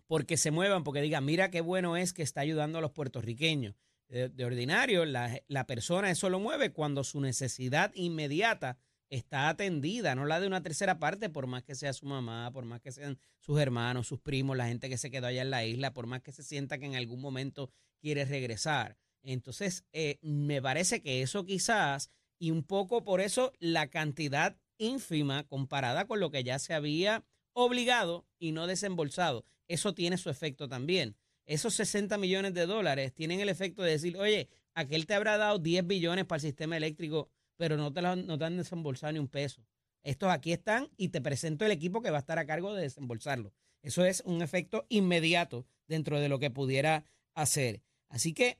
porque 0.07 0.37
se 0.37 0.51
muevan, 0.51 0.83
porque 0.83 1.01
digan, 1.01 1.25
mira 1.25 1.51
qué 1.51 1.61
bueno 1.61 1.97
es 1.97 2.13
que 2.13 2.23
está 2.23 2.41
ayudando 2.41 2.77
a 2.77 2.81
los 2.81 2.91
puertorriqueños. 2.91 3.75
De, 4.07 4.27
de 4.27 4.43
ordinario, 4.43 5.05
la, 5.05 5.41
la 5.47 5.65
persona 5.65 6.11
eso 6.11 6.29
lo 6.29 6.37
mueve 6.37 6.73
cuando 6.73 7.05
su 7.05 7.21
necesidad 7.21 7.93
inmediata 7.95 8.77
está 9.11 9.49
atendida, 9.49 10.15
no 10.15 10.25
la 10.25 10.39
de 10.39 10.47
una 10.47 10.63
tercera 10.63 10.97
parte, 10.97 11.29
por 11.29 11.45
más 11.45 11.63
que 11.63 11.75
sea 11.75 11.93
su 11.93 12.05
mamá, 12.05 12.49
por 12.51 12.65
más 12.65 12.81
que 12.81 12.91
sean 12.91 13.19
sus 13.39 13.59
hermanos, 13.59 14.07
sus 14.07 14.19
primos, 14.19 14.57
la 14.57 14.67
gente 14.67 14.89
que 14.89 14.97
se 14.97 15.11
quedó 15.11 15.27
allá 15.27 15.41
en 15.41 15.49
la 15.49 15.65
isla, 15.65 15.93
por 15.93 16.07
más 16.07 16.21
que 16.21 16.31
se 16.31 16.43
sienta 16.43 16.77
que 16.77 16.85
en 16.85 16.95
algún 16.95 17.21
momento 17.21 17.69
quiere 17.99 18.25
regresar. 18.25 18.97
Entonces, 19.21 19.85
eh, 19.91 20.17
me 20.21 20.61
parece 20.61 21.01
que 21.01 21.21
eso 21.21 21.45
quizás 21.45 22.09
y 22.41 22.49
un 22.49 22.63
poco 22.63 23.03
por 23.03 23.21
eso 23.21 23.53
la 23.59 23.91
cantidad 23.91 24.57
ínfima 24.79 25.43
comparada 25.43 26.07
con 26.07 26.19
lo 26.19 26.31
que 26.31 26.43
ya 26.43 26.57
se 26.57 26.73
había 26.73 27.23
obligado 27.53 28.25
y 28.39 28.51
no 28.51 28.65
desembolsado. 28.65 29.45
Eso 29.67 29.93
tiene 29.93 30.17
su 30.17 30.31
efecto 30.31 30.67
también. 30.67 31.15
Esos 31.45 31.75
60 31.75 32.17
millones 32.17 32.55
de 32.55 32.65
dólares 32.65 33.13
tienen 33.13 33.41
el 33.41 33.49
efecto 33.49 33.83
de 33.83 33.91
decir, 33.91 34.17
oye, 34.17 34.49
aquel 34.73 35.05
te 35.05 35.13
habrá 35.13 35.37
dado 35.37 35.59
10 35.59 35.85
billones 35.85 36.25
para 36.25 36.37
el 36.37 36.41
sistema 36.41 36.77
eléctrico, 36.77 37.29
pero 37.57 37.77
no 37.77 37.93
te, 37.93 38.01
lo, 38.01 38.15
no 38.15 38.39
te 38.39 38.45
han 38.45 38.57
desembolsado 38.57 39.13
ni 39.13 39.19
un 39.19 39.27
peso. 39.27 39.63
Estos 40.01 40.31
aquí 40.31 40.51
están 40.51 40.89
y 40.97 41.09
te 41.09 41.21
presento 41.21 41.63
el 41.63 41.71
equipo 41.71 42.01
que 42.01 42.09
va 42.09 42.17
a 42.17 42.21
estar 42.21 42.39
a 42.39 42.47
cargo 42.47 42.73
de 42.73 42.81
desembolsarlo. 42.81 43.53
Eso 43.83 44.03
es 44.03 44.23
un 44.25 44.41
efecto 44.41 44.87
inmediato 44.89 45.67
dentro 45.87 46.19
de 46.19 46.27
lo 46.27 46.39
que 46.39 46.49
pudiera 46.49 47.05
hacer. 47.35 47.83
Así 48.09 48.33
que 48.33 48.57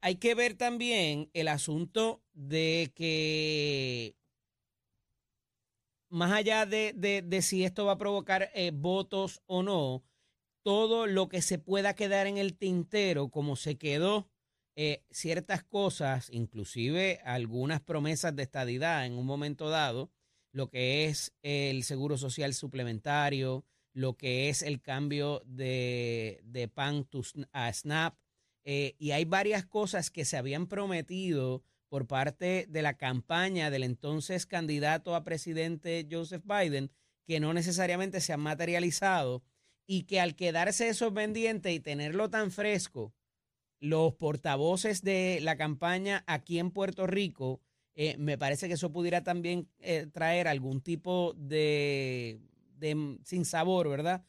hay 0.00 0.16
que 0.16 0.34
ver 0.34 0.54
también 0.54 1.30
el 1.34 1.48
asunto 1.48 2.22
de 2.32 2.92
que 2.94 4.16
más 6.08 6.32
allá 6.32 6.66
de, 6.66 6.92
de, 6.96 7.22
de 7.22 7.42
si 7.42 7.64
esto 7.64 7.84
va 7.84 7.92
a 7.92 7.98
provocar 7.98 8.50
eh, 8.54 8.72
votos 8.74 9.42
o 9.46 9.62
no, 9.62 10.04
todo 10.62 11.06
lo 11.06 11.28
que 11.28 11.42
se 11.42 11.58
pueda 11.58 11.94
quedar 11.94 12.26
en 12.26 12.36
el 12.36 12.56
tintero, 12.56 13.28
como 13.28 13.56
se 13.56 13.78
quedó 13.78 14.28
eh, 14.76 15.04
ciertas 15.10 15.62
cosas, 15.62 16.28
inclusive 16.30 17.20
algunas 17.24 17.80
promesas 17.80 18.34
de 18.34 18.42
estadidad 18.42 19.06
en 19.06 19.14
un 19.14 19.26
momento 19.26 19.68
dado, 19.68 20.10
lo 20.52 20.68
que 20.68 21.06
es 21.06 21.32
el 21.42 21.84
seguro 21.84 22.18
social 22.18 22.54
suplementario, 22.54 23.64
lo 23.92 24.16
que 24.16 24.48
es 24.48 24.62
el 24.62 24.80
cambio 24.80 25.42
de, 25.46 26.40
de 26.44 26.68
PAN 26.68 27.06
a 27.52 27.72
SNAP, 27.72 28.16
eh, 28.64 28.94
y 28.98 29.12
hay 29.12 29.24
varias 29.24 29.64
cosas 29.64 30.10
que 30.10 30.24
se 30.24 30.36
habían 30.36 30.66
prometido 30.66 31.62
por 31.88 32.06
parte 32.06 32.66
de 32.68 32.82
la 32.82 32.96
campaña 32.96 33.70
del 33.70 33.82
entonces 33.82 34.46
candidato 34.46 35.14
a 35.14 35.24
presidente 35.24 36.06
Joseph 36.10 36.44
Biden 36.44 36.90
que 37.26 37.40
no 37.40 37.54
necesariamente 37.54 38.20
se 38.20 38.32
han 38.32 38.40
materializado 38.40 39.42
y 39.86 40.04
que 40.04 40.20
al 40.20 40.36
quedarse 40.36 40.88
esos 40.88 41.12
pendientes 41.12 41.72
y 41.72 41.80
tenerlo 41.80 42.30
tan 42.30 42.50
fresco, 42.50 43.12
los 43.80 44.14
portavoces 44.14 45.02
de 45.02 45.40
la 45.40 45.56
campaña 45.56 46.22
aquí 46.26 46.58
en 46.58 46.70
Puerto 46.70 47.06
Rico, 47.06 47.60
eh, 47.94 48.16
me 48.18 48.38
parece 48.38 48.68
que 48.68 48.74
eso 48.74 48.92
pudiera 48.92 49.24
también 49.24 49.68
eh, 49.78 50.06
traer 50.12 50.48
algún 50.48 50.80
tipo 50.80 51.34
de, 51.36 52.40
de 52.76 53.18
sin 53.24 53.44
sabor, 53.44 53.88
¿verdad? 53.88 54.24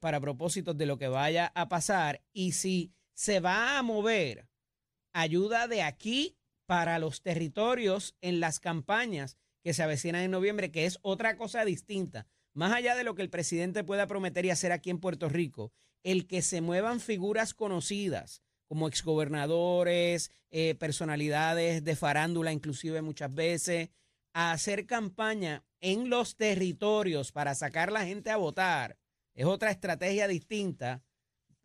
Para 0.00 0.20
propósitos 0.20 0.76
de 0.76 0.84
lo 0.84 0.98
que 0.98 1.08
vaya 1.08 1.50
a 1.54 1.70
pasar. 1.70 2.20
Y 2.34 2.52
si 2.52 2.92
se 3.14 3.40
va 3.40 3.78
a 3.78 3.82
mover 3.82 4.48
ayuda 5.12 5.68
de 5.68 5.82
aquí 5.82 6.36
para 6.66 6.98
los 6.98 7.22
territorios 7.22 8.16
en 8.20 8.40
las 8.40 8.60
campañas 8.60 9.36
que 9.62 9.74
se 9.74 9.82
avecinan 9.82 10.22
en 10.22 10.30
noviembre, 10.30 10.70
que 10.70 10.86
es 10.86 10.98
otra 11.02 11.36
cosa 11.36 11.64
distinta. 11.64 12.26
Más 12.54 12.72
allá 12.72 12.94
de 12.94 13.04
lo 13.04 13.14
que 13.14 13.22
el 13.22 13.30
presidente 13.30 13.84
pueda 13.84 14.06
prometer 14.06 14.44
y 14.44 14.50
hacer 14.50 14.72
aquí 14.72 14.90
en 14.90 14.98
Puerto 14.98 15.28
Rico, 15.28 15.72
el 16.02 16.26
que 16.26 16.42
se 16.42 16.60
muevan 16.60 17.00
figuras 17.00 17.54
conocidas 17.54 18.42
como 18.66 18.88
exgobernadores, 18.88 20.30
eh, 20.50 20.74
personalidades 20.74 21.84
de 21.84 21.96
farándula, 21.96 22.52
inclusive 22.52 23.02
muchas 23.02 23.32
veces, 23.34 23.90
a 24.32 24.52
hacer 24.52 24.86
campaña 24.86 25.64
en 25.80 26.08
los 26.08 26.36
territorios 26.36 27.32
para 27.32 27.54
sacar 27.54 27.92
la 27.92 28.06
gente 28.06 28.30
a 28.30 28.36
votar, 28.36 28.96
es 29.34 29.46
otra 29.46 29.70
estrategia 29.70 30.28
distinta. 30.28 31.02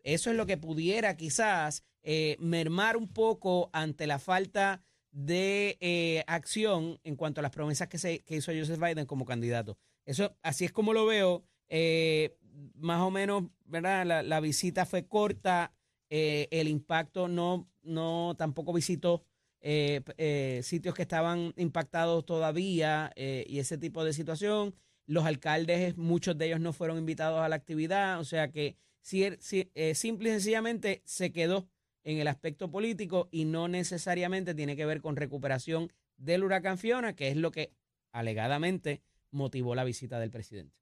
Eso 0.02 0.30
es 0.30 0.36
lo 0.36 0.46
que 0.46 0.56
pudiera 0.56 1.16
quizás 1.16 1.84
eh, 2.02 2.36
mermar 2.40 2.96
un 2.96 3.08
poco 3.08 3.70
ante 3.72 4.06
la 4.06 4.18
falta 4.18 4.82
de 5.10 5.76
eh, 5.80 6.24
acción 6.26 7.00
en 7.02 7.16
cuanto 7.16 7.40
a 7.40 7.42
las 7.42 7.52
promesas 7.52 7.88
que, 7.88 7.98
se, 7.98 8.20
que 8.20 8.36
hizo 8.36 8.52
Joseph 8.52 8.78
Biden 8.78 9.06
como 9.06 9.24
candidato. 9.24 9.76
Eso, 10.04 10.36
así 10.42 10.64
es 10.64 10.72
como 10.72 10.92
lo 10.92 11.06
veo. 11.06 11.44
Eh, 11.68 12.36
más 12.74 13.00
o 13.00 13.10
menos, 13.10 13.44
¿verdad? 13.64 14.06
La, 14.06 14.22
la 14.22 14.40
visita 14.40 14.86
fue 14.86 15.06
corta, 15.06 15.72
eh, 16.10 16.48
el 16.50 16.68
impacto 16.68 17.28
no, 17.28 17.68
no 17.82 18.34
tampoco 18.38 18.72
visitó 18.72 19.22
eh, 19.60 20.60
sitios 20.62 20.94
que 20.94 21.02
estaban 21.02 21.52
impactados 21.56 22.24
todavía 22.24 23.12
y 23.16 23.58
ese 23.58 23.76
tipo 23.76 24.04
de 24.04 24.12
situación. 24.12 24.74
Los 25.06 25.24
alcaldes, 25.24 25.96
muchos 25.96 26.36
de 26.38 26.46
ellos 26.46 26.60
no 26.60 26.72
fueron 26.72 26.98
invitados 26.98 27.40
a 27.40 27.48
la 27.48 27.56
actividad, 27.56 28.20
o 28.20 28.24
sea 28.24 28.50
que 28.50 28.76
si, 29.00 29.24
si- 29.40 29.70
eh, 29.74 29.94
simple 29.94 30.30
y 30.30 30.32
sencillamente 30.32 31.02
se 31.04 31.32
quedó 31.32 31.68
en 32.04 32.18
el 32.18 32.28
aspecto 32.28 32.70
político 32.70 33.28
y 33.30 33.44
no 33.44 33.68
necesariamente 33.68 34.54
tiene 34.54 34.76
que 34.76 34.86
ver 34.86 35.00
con 35.00 35.16
recuperación 35.16 35.92
del 36.16 36.44
huracán 36.44 36.78
Fiona, 36.78 37.14
que 37.14 37.28
es 37.28 37.36
lo 37.36 37.50
que 37.50 37.72
alegadamente 38.12 39.02
motivó 39.30 39.74
la 39.74 39.84
visita 39.84 40.18
del 40.18 40.30
presidente. 40.30 40.74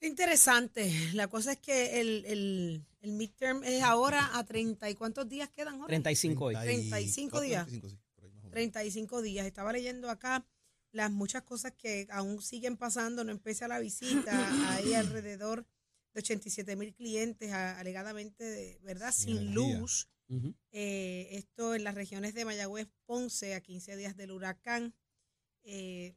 Interesante. 0.00 0.92
La 1.14 1.28
cosa 1.28 1.52
es 1.52 1.58
que 1.58 2.00
el, 2.00 2.24
el, 2.26 2.84
el 3.00 3.12
midterm 3.12 3.64
es 3.64 3.82
ahora 3.82 4.36
a 4.36 4.44
30 4.44 4.90
y 4.90 4.94
cuántos 4.94 5.28
días 5.28 5.48
quedan, 5.48 5.78
Jorge? 5.78 5.88
35 5.88 6.44
hoy. 6.44 6.54
35 6.54 7.40
días. 7.40 7.66
35, 7.66 7.88
sí, 7.88 7.98
por 8.14 8.24
ahí 8.24 8.30
más 8.30 8.38
o 8.40 8.42
menos. 8.44 8.52
35 8.52 9.22
días. 9.22 9.46
Estaba 9.46 9.72
leyendo 9.72 10.10
acá 10.10 10.44
las 10.92 11.10
muchas 11.10 11.42
cosas 11.42 11.72
que 11.72 12.06
aún 12.10 12.42
siguen 12.42 12.76
pasando. 12.76 13.24
No 13.24 13.32
empieza 13.32 13.68
la 13.68 13.78
visita. 13.78 14.32
Hay 14.70 14.92
alrededor 14.94 15.64
de 16.16 16.20
87 16.20 16.76
mil 16.76 16.94
clientes 16.94 17.52
a- 17.52 17.78
alegadamente, 17.78 18.42
de- 18.42 18.78
¿verdad? 18.82 19.12
Sin 19.12 19.52
luz. 19.54 20.08
Eh, 20.72 21.28
esto 21.32 21.74
en 21.74 21.84
las 21.84 21.94
regiones 21.94 22.34
de 22.34 22.44
Mayagüez, 22.44 22.88
Ponce, 23.04 23.54
a 23.54 23.60
15 23.60 23.96
días 23.96 24.16
del 24.16 24.32
huracán. 24.32 24.94
Eh, 25.62 26.16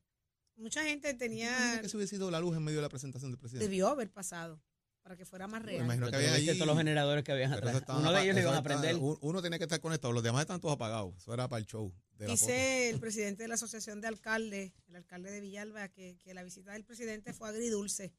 mucha 0.55 0.83
gente 0.83 1.13
¿Tú 1.13 1.25
imaginas 1.25 1.57
tenía, 1.59 1.81
que 1.81 1.89
se 1.89 1.97
hubiese 1.97 2.15
ido 2.15 2.31
la 2.31 2.39
luz 2.39 2.55
en 2.57 2.63
medio 2.63 2.77
de 2.77 2.83
la 2.83 2.89
presentación 2.89 3.31
del 3.31 3.39
presidente? 3.39 3.65
debió 3.67 3.87
haber 3.89 4.09
pasado 4.11 4.61
para 5.03 5.15
que 5.17 5.25
fuera 5.25 5.47
más 5.47 5.61
Me 5.61 5.67
real. 5.71 5.83
imagino 5.85 6.09
que 6.09 6.15
había 6.15 6.33
allí- 6.33 6.53
todos 6.53 6.67
los 6.67 6.77
generadores 6.77 7.23
que 7.23 7.31
habían 7.31 7.53
atrás. 7.53 7.83
Uno 7.89 8.11
de 8.11 8.23
ellos 8.23 8.35
le 8.35 8.41
iban 8.41 8.55
a 8.55 8.63
prender. 8.63 8.95
un- 8.95 9.17
Uno 9.21 9.41
tenía 9.41 9.57
que 9.57 9.65
estar 9.65 9.79
conectado, 9.81 10.13
los 10.13 10.23
demás 10.23 10.41
están 10.41 10.59
todos 10.61 10.75
apagados. 10.75 11.15
Eso 11.17 11.33
era 11.33 11.47
para 11.49 11.59
el 11.59 11.65
show 11.65 11.93
de. 12.17 12.27
Dice 12.27 12.89
el 12.89 12.99
presidente 12.99 13.43
de 13.43 13.49
la 13.49 13.55
Asociación 13.55 14.01
de 14.01 14.07
Alcaldes, 14.07 14.71
el 14.87 14.95
alcalde 14.95 15.29
de 15.31 15.41
Villalba, 15.41 15.89
que, 15.89 16.17
que 16.23 16.33
la 16.33 16.43
visita 16.43 16.71
del 16.73 16.83
presidente 16.85 17.33
fue 17.33 17.49
agridulce 17.49 18.11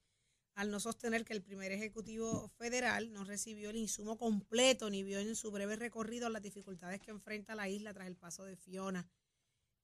al 0.55 0.71
no 0.71 0.81
sostener 0.81 1.25
que 1.25 1.33
el 1.33 1.43
primer 1.43 1.73
ejecutivo 1.73 2.49
federal 2.59 3.13
no 3.13 3.25
recibió 3.25 3.71
el 3.71 3.77
insumo 3.77 4.19
completo 4.19 4.91
ni 4.91 5.03
vio 5.03 5.19
en 5.19 5.35
su 5.37 5.51
breve 5.51 5.77
recorrido 5.77 6.29
las 6.29 6.43
dificultades 6.43 7.01
que 7.01 7.11
enfrenta 7.13 7.55
la 7.55 7.69
isla 7.69 7.95
tras 7.95 8.07
el 8.09 8.17
paso 8.17 8.45
de 8.45 8.57
Fiona. 8.57 9.09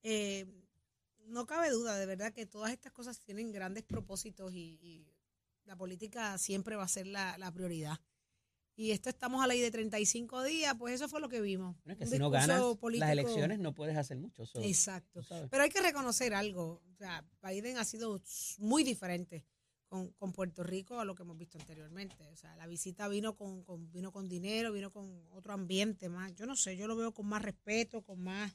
Eh, 0.03 0.45
no 1.25 1.45
cabe 1.45 1.69
duda, 1.71 1.97
de 1.97 2.05
verdad, 2.05 2.31
que 2.33 2.45
todas 2.45 2.71
estas 2.71 2.91
cosas 2.91 3.19
tienen 3.21 3.51
grandes 3.51 3.83
propósitos 3.83 4.53
y, 4.53 4.79
y 4.81 5.07
la 5.65 5.75
política 5.75 6.37
siempre 6.37 6.75
va 6.75 6.83
a 6.83 6.87
ser 6.87 7.07
la, 7.07 7.37
la 7.37 7.51
prioridad. 7.51 7.99
Y 8.75 8.91
esto 8.91 9.09
estamos 9.09 9.43
a 9.43 9.47
ley 9.47 9.59
de 9.59 9.71
35 9.71 10.43
días, 10.43 10.75
pues 10.77 10.93
eso 10.93 11.09
fue 11.09 11.19
lo 11.19 11.27
que 11.29 11.41
vimos. 11.41 11.75
Bueno, 11.83 11.93
es 11.93 11.97
que 11.97 12.03
Un 12.05 12.11
si 12.11 12.19
no 12.19 12.29
ganas 12.29 12.61
las 12.61 12.75
político- 12.77 13.09
elecciones 13.11 13.57
no 13.59 13.73
puedes 13.73 13.97
hacer 13.97 14.17
mucho. 14.17 14.43
Exacto. 14.61 15.21
Pero 15.49 15.63
hay 15.63 15.69
que 15.71 15.81
reconocer 15.81 16.35
algo. 16.35 16.83
O 16.93 16.95
sea, 16.95 17.25
Biden 17.41 17.77
ha 17.79 17.83
sido 17.85 18.21
muy 18.59 18.83
diferente 18.83 19.43
con, 19.87 20.09
con 20.13 20.31
Puerto 20.33 20.63
Rico 20.63 20.99
a 20.99 21.05
lo 21.05 21.15
que 21.15 21.23
hemos 21.23 21.37
visto 21.37 21.57
anteriormente. 21.57 22.27
O 22.31 22.35
sea, 22.35 22.55
la 22.55 22.67
visita 22.67 23.07
vino 23.07 23.35
con, 23.35 23.63
con- 23.63 23.91
vino 23.91 24.11
con 24.11 24.27
dinero, 24.27 24.71
vino 24.71 24.91
con 24.91 25.23
otro 25.31 25.53
ambiente 25.53 26.09
más. 26.09 26.33
Yo 26.35 26.45
no 26.45 26.55
sé, 26.55 26.75
yo 26.77 26.87
lo 26.87 26.95
veo 26.95 27.13
con 27.13 27.25
más 27.27 27.41
respeto, 27.41 28.01
con 28.01 28.21
más. 28.21 28.51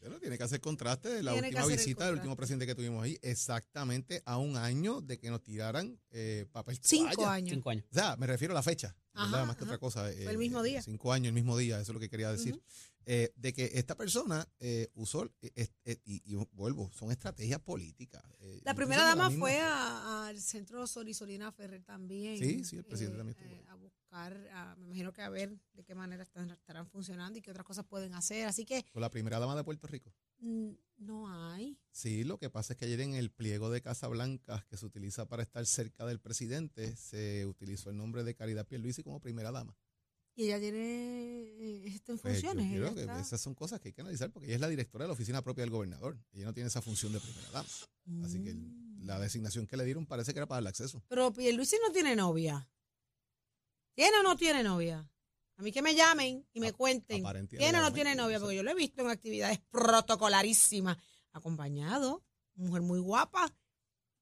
Pero 0.00 0.20
tiene 0.20 0.36
que 0.36 0.42
hacer 0.44 0.60
contraste 0.60 1.08
de 1.08 1.22
la 1.22 1.32
Tiene 1.32 1.48
última 1.48 1.66
visita 1.66 2.04
del 2.06 2.16
último 2.16 2.36
presidente 2.36 2.66
que 2.66 2.74
tuvimos 2.74 3.02
ahí, 3.02 3.18
exactamente 3.22 4.22
a 4.26 4.36
un 4.36 4.56
año 4.58 5.00
de 5.00 5.18
que 5.18 5.30
nos 5.30 5.42
tiraran 5.42 5.98
eh, 6.10 6.44
papel 6.52 6.78
Cinco 6.82 7.14
toalla. 7.14 7.32
años. 7.32 7.50
Cinco 7.54 7.70
años. 7.70 7.84
O 7.90 7.94
sea, 7.94 8.16
me 8.16 8.26
refiero 8.26 8.52
a 8.52 8.56
la 8.56 8.62
fecha, 8.62 8.94
¿verdad? 9.14 9.34
Ajá, 9.34 9.44
más 9.46 9.56
que 9.56 9.64
otra 9.64 9.78
cosa. 9.78 10.02
Fue 10.02 10.30
el 10.30 10.36
mismo 10.36 10.62
día. 10.62 10.82
Cinco 10.82 11.10
años, 11.12 11.28
el 11.28 11.32
mismo 11.34 11.56
día, 11.56 11.80
eso 11.80 11.92
es 11.92 11.94
lo 11.94 12.00
que 12.00 12.10
quería 12.10 12.30
decir. 12.30 12.52
Ujú. 12.54 12.62
Eh, 13.06 13.32
de 13.36 13.52
que 13.52 13.70
esta 13.74 13.96
persona 13.96 14.48
eh, 14.60 14.88
usó, 14.94 15.24
eh, 15.42 15.52
eh, 15.56 15.68
eh, 15.84 16.00
y, 16.04 16.22
y 16.32 16.36
vuelvo, 16.52 16.90
son 16.92 17.10
estrategias 17.10 17.60
políticas. 17.60 18.22
eh, 18.40 18.60
La 18.64 18.74
primera 18.74 19.02
la 19.02 19.08
dama 19.08 19.28
misma- 19.28 19.40
fue 19.46 19.60
al 19.60 20.40
centro 20.40 20.86
Sorisolina 20.86 21.52
Ferrer 21.52 21.82
también. 21.82 22.38
Sí, 22.38 22.64
sí, 22.64 22.76
el 22.76 22.84
presidente 22.84 23.18
también 23.18 23.36
estuvo. 23.38 23.70
A 23.70 23.74
buscar, 23.76 24.48
a- 24.52 24.74
me 24.76 24.86
imagino 24.86 25.12
que 25.12 25.22
a 25.22 25.28
ver 25.28 25.58
de 25.74 25.84
qué 25.84 25.94
manera 25.94 26.22
están, 26.22 26.50
estarán 26.50 26.86
funcionando 26.88 27.38
y 27.38 27.42
qué 27.42 27.50
otras 27.50 27.66
cosas 27.66 27.84
pueden 27.84 28.14
hacer. 28.14 28.46
Así 28.46 28.64
que 28.64 28.84
Fue 28.92 29.00
la 29.02 29.10
primera 29.10 29.38
dama 29.38 29.54
de 29.56 29.64
Puerto 29.64 29.86
Rico. 29.86 30.12
mm, 30.38 30.70
no 30.98 31.50
hay. 31.50 31.78
Sí, 31.90 32.24
lo 32.24 32.38
que 32.38 32.48
pasa 32.50 32.72
es 32.72 32.78
que 32.78 32.86
ayer 32.86 33.00
en 33.00 33.14
el 33.14 33.30
pliego 33.30 33.68
de 33.70 33.82
Casa 33.82 34.08
Blanca 34.08 34.64
que 34.70 34.76
se 34.76 34.86
utiliza 34.86 35.26
para 35.28 35.42
estar 35.42 35.66
cerca 35.66 36.06
del 36.06 36.20
presidente, 36.20 36.96
se 36.96 37.44
utilizó 37.46 37.90
el 37.90 37.96
nombre 37.96 38.24
de 38.24 38.34
Caridad 38.34 38.66
Pierluisi 38.66 39.02
como 39.02 39.20
primera 39.20 39.50
dama. 39.52 39.76
Y 40.36 40.46
ella 40.46 40.58
tiene 40.58 40.78
eh, 40.80 41.86
en 41.86 42.18
Pues 42.18 42.42
yo 42.42 42.48
funciones. 42.50 42.70
creo 42.72 42.84
ella 42.86 42.94
que 42.94 43.00
está- 43.02 43.20
esas 43.20 43.40
son 43.40 43.54
cosas 43.54 43.80
que 43.80 43.88
hay 43.88 43.92
que 43.92 44.00
analizar 44.00 44.30
porque 44.32 44.46
ella 44.46 44.56
es 44.56 44.60
la 44.60 44.68
directora 44.68 45.04
de 45.04 45.08
la 45.08 45.12
oficina 45.14 45.42
propia 45.42 45.62
del 45.62 45.70
gobernador. 45.70 46.18
Ella 46.32 46.46
no 46.46 46.52
tiene 46.54 46.68
esa 46.68 46.82
función 46.82 47.12
de 47.12 47.20
primera 47.20 47.48
dama. 47.52 47.68
Así 48.24 48.42
que 48.42 48.50
el- 48.50 48.56
Mm. 48.56 49.06
la 49.06 49.18
designación 49.20 49.66
que 49.66 49.76
le 49.76 49.84
dieron 49.84 50.06
parece 50.06 50.32
que 50.32 50.40
era 50.40 50.46
para 50.46 50.58
el 50.58 50.66
acceso. 50.66 51.02
Pero 51.08 51.32
Pierluisi 51.32 51.76
no 51.86 51.92
tiene 51.92 52.16
novia. 52.16 52.68
¿Tiene 53.94 54.18
o 54.18 54.22
no 54.24 54.36
tiene 54.36 54.62
novia? 54.64 55.08
A 55.56 55.62
mí 55.62 55.70
que 55.70 55.82
me 55.82 55.94
llamen 55.94 56.44
y 56.52 56.58
me 56.58 56.68
Ap- 56.68 56.76
cuenten. 56.76 57.22
¿Tiene 57.48 57.78
o 57.78 57.82
no 57.82 57.92
tiene 57.92 58.16
novia? 58.16 58.40
Porque 58.40 58.56
yo 58.56 58.64
lo 58.64 58.72
he 58.72 58.74
visto 58.74 59.02
en 59.02 59.10
actividades 59.10 59.60
protocolarísimas. 59.70 60.96
Acompañado. 61.32 62.24
Mujer 62.56 62.82
muy 62.82 62.98
guapa. 62.98 63.54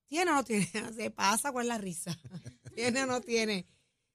¿Tiene 0.06 0.30
o 0.30 0.34
no 0.34 0.44
tiene? 0.44 0.68
Se 0.94 1.10
pasa 1.10 1.52
con 1.52 1.66
la 1.66 1.78
risa. 1.78 2.14
¿Tiene 2.74 3.02
o 3.04 3.06
no 3.06 3.22
tiene? 3.22 3.66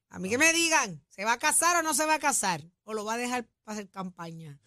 A 0.10 0.20
mí 0.20 0.30
que 0.30 0.38
me 0.38 0.54
digan, 0.54 1.04
¿se 1.10 1.26
va 1.26 1.34
a 1.34 1.38
casar 1.40 1.76
o 1.78 1.82
no 1.84 1.94
se 1.94 2.06
va 2.06 2.16
a 2.16 2.20
casar? 2.20 2.64
¿O 2.84 2.94
lo 2.94 3.04
va 3.06 3.16
a 3.16 3.18
dejar 3.18 3.48
para 3.64 3.78
hacer 3.78 3.90
campaña? 3.90 4.60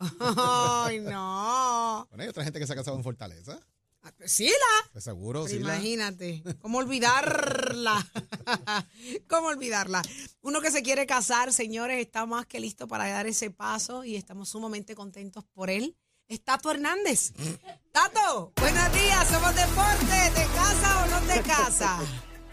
Ay, 0.20 1.00
no. 1.00 2.06
Bueno, 2.10 2.22
hay 2.22 2.28
otra 2.28 2.44
gente 2.44 2.58
que 2.58 2.66
se 2.66 2.72
ha 2.72 2.76
casado 2.76 2.96
en 2.96 3.02
Fortaleza. 3.04 3.58
Ah, 4.02 4.12
pues 4.16 4.30
Sí, 4.32 4.46
la. 4.48 4.90
Pues 4.92 5.04
seguro, 5.04 5.44
Pero 5.44 5.56
sí. 5.56 5.62
la- 5.62 5.74
imagínate, 5.74 6.42
¿cómo 6.60 6.78
olvidarla? 6.78 8.06
¿Cómo 9.28 9.48
olvidarla? 9.48 10.02
Uno 10.42 10.60
que 10.60 10.70
se 10.70 10.82
quiere 10.82 11.06
casar, 11.06 11.52
señores, 11.52 11.98
está 12.00 12.24
más 12.24 12.46
que 12.46 12.60
listo 12.60 12.86
para 12.86 13.08
dar 13.08 13.26
ese 13.26 13.50
paso 13.50 14.04
y 14.04 14.16
estamos 14.16 14.48
sumamente 14.48 14.94
contentos 14.94 15.44
por 15.52 15.70
él. 15.70 15.96
Es 16.28 16.42
Tato 16.42 16.70
Hernández. 16.70 17.32
Tato, 17.92 18.52
buenos 18.60 18.92
días, 18.92 19.28
somos 19.28 19.54
deporte. 19.54 20.30
¿Te 20.34 20.46
casa 20.54 21.04
o 21.04 21.06
no 21.08 21.20
te 21.26 21.42
casa? 21.42 21.98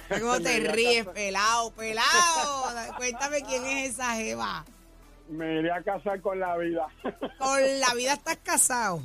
¿Cómo 0.09 0.39
te 0.39 0.59
ríes, 0.59 1.05
pelado, 1.07 1.71
pelado? 1.71 2.73
Cuéntame 2.97 3.41
quién 3.41 3.65
es 3.65 3.91
esa 3.91 4.15
jeva. 4.15 4.65
Me 5.29 5.59
iré 5.59 5.71
a 5.71 5.81
casar 5.81 6.21
con 6.21 6.39
la 6.39 6.57
vida. 6.57 6.87
Con 7.39 7.79
la 7.79 7.93
vida 7.95 8.13
estás 8.13 8.37
casado. 8.43 9.01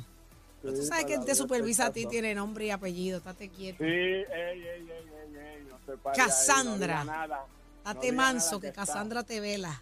Pero 0.61 0.73
tú 0.73 0.81
Sí, 0.81 0.87
sabes 0.87 1.05
que 1.05 1.17
te 1.19 1.35
supervisa 1.35 1.85
a 1.87 1.91
ti, 1.93 2.05
tiene 2.05 2.35
nombre 2.35 2.65
y 2.65 2.69
apellido, 2.71 3.19
estate 3.19 3.47
quieto. 3.49 3.77
Sí, 3.79 3.85
ey, 3.85 4.25
ey, 4.29 4.61
ey, 4.61 4.89
ey, 4.91 5.37
ey, 5.37 5.67
no 5.69 5.77
se 5.85 5.97
pare 5.97 6.19
ahí, 6.21 6.27
Cassandra. 6.27 7.03
no. 7.05 7.27
No 7.27 7.93
Date 7.93 8.07
diga 8.11 8.17
manso, 8.17 8.59
que 8.59 8.67
está- 8.67 8.81
Cassandra 8.85 9.23
te 9.23 9.39
vela. 9.39 9.81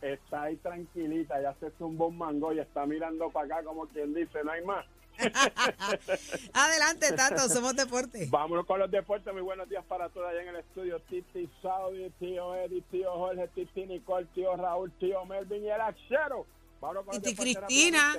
Está 0.00 0.42
ahí 0.44 0.56
tranquilita, 0.56 1.40
ya 1.42 1.52
se 1.58 1.70
zumbó 1.78 2.06
un 2.06 2.18
mango 2.18 2.52
y 2.52 2.60
está 2.60 2.86
mirando 2.86 3.28
para 3.30 3.56
acá 3.56 3.64
como 3.64 3.86
quien 3.86 4.14
dice, 4.14 4.38
no 4.44 4.52
hay 4.52 4.64
más. 4.64 4.86
Adelante, 6.52 7.12
Tato, 7.16 7.48
somos 7.48 7.76
deporte. 7.76 8.26
Vámonos 8.30 8.66
con 8.66 8.78
los 8.78 8.90
deportes. 8.90 9.32
Muy 9.32 9.42
buenos 9.42 9.68
días 9.68 9.84
para 9.86 10.08
todos 10.08 10.28
allá 10.28 10.42
en 10.42 10.48
el 10.48 10.56
estudio. 10.56 11.00
Titi 11.00 11.48
Saudi, 11.62 12.10
tío 12.18 12.54
Eddie, 12.54 12.82
tío 12.90 13.12
Jorge, 13.12 13.48
Titi 13.48 13.86
Nicole, 13.86 14.26
tío 14.34 14.56
Raúl, 14.56 14.92
tío 14.98 15.24
Melvin 15.24 15.64
y 15.64 15.70
el 15.70 15.80
Axero. 15.80 16.46
Vámonos 16.80 17.04
con 17.04 17.14
los 17.14 17.22
Titi 17.22 17.36
Cristina. 17.36 18.14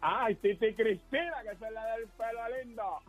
Ay, 0.00 0.34
Titi 0.36 0.74
Cristina, 0.74 1.42
que 1.42 1.50
es 1.50 1.72
la 1.72 1.86
del 1.96 2.08
pelo 2.08 2.58
lindo. 2.58 3.00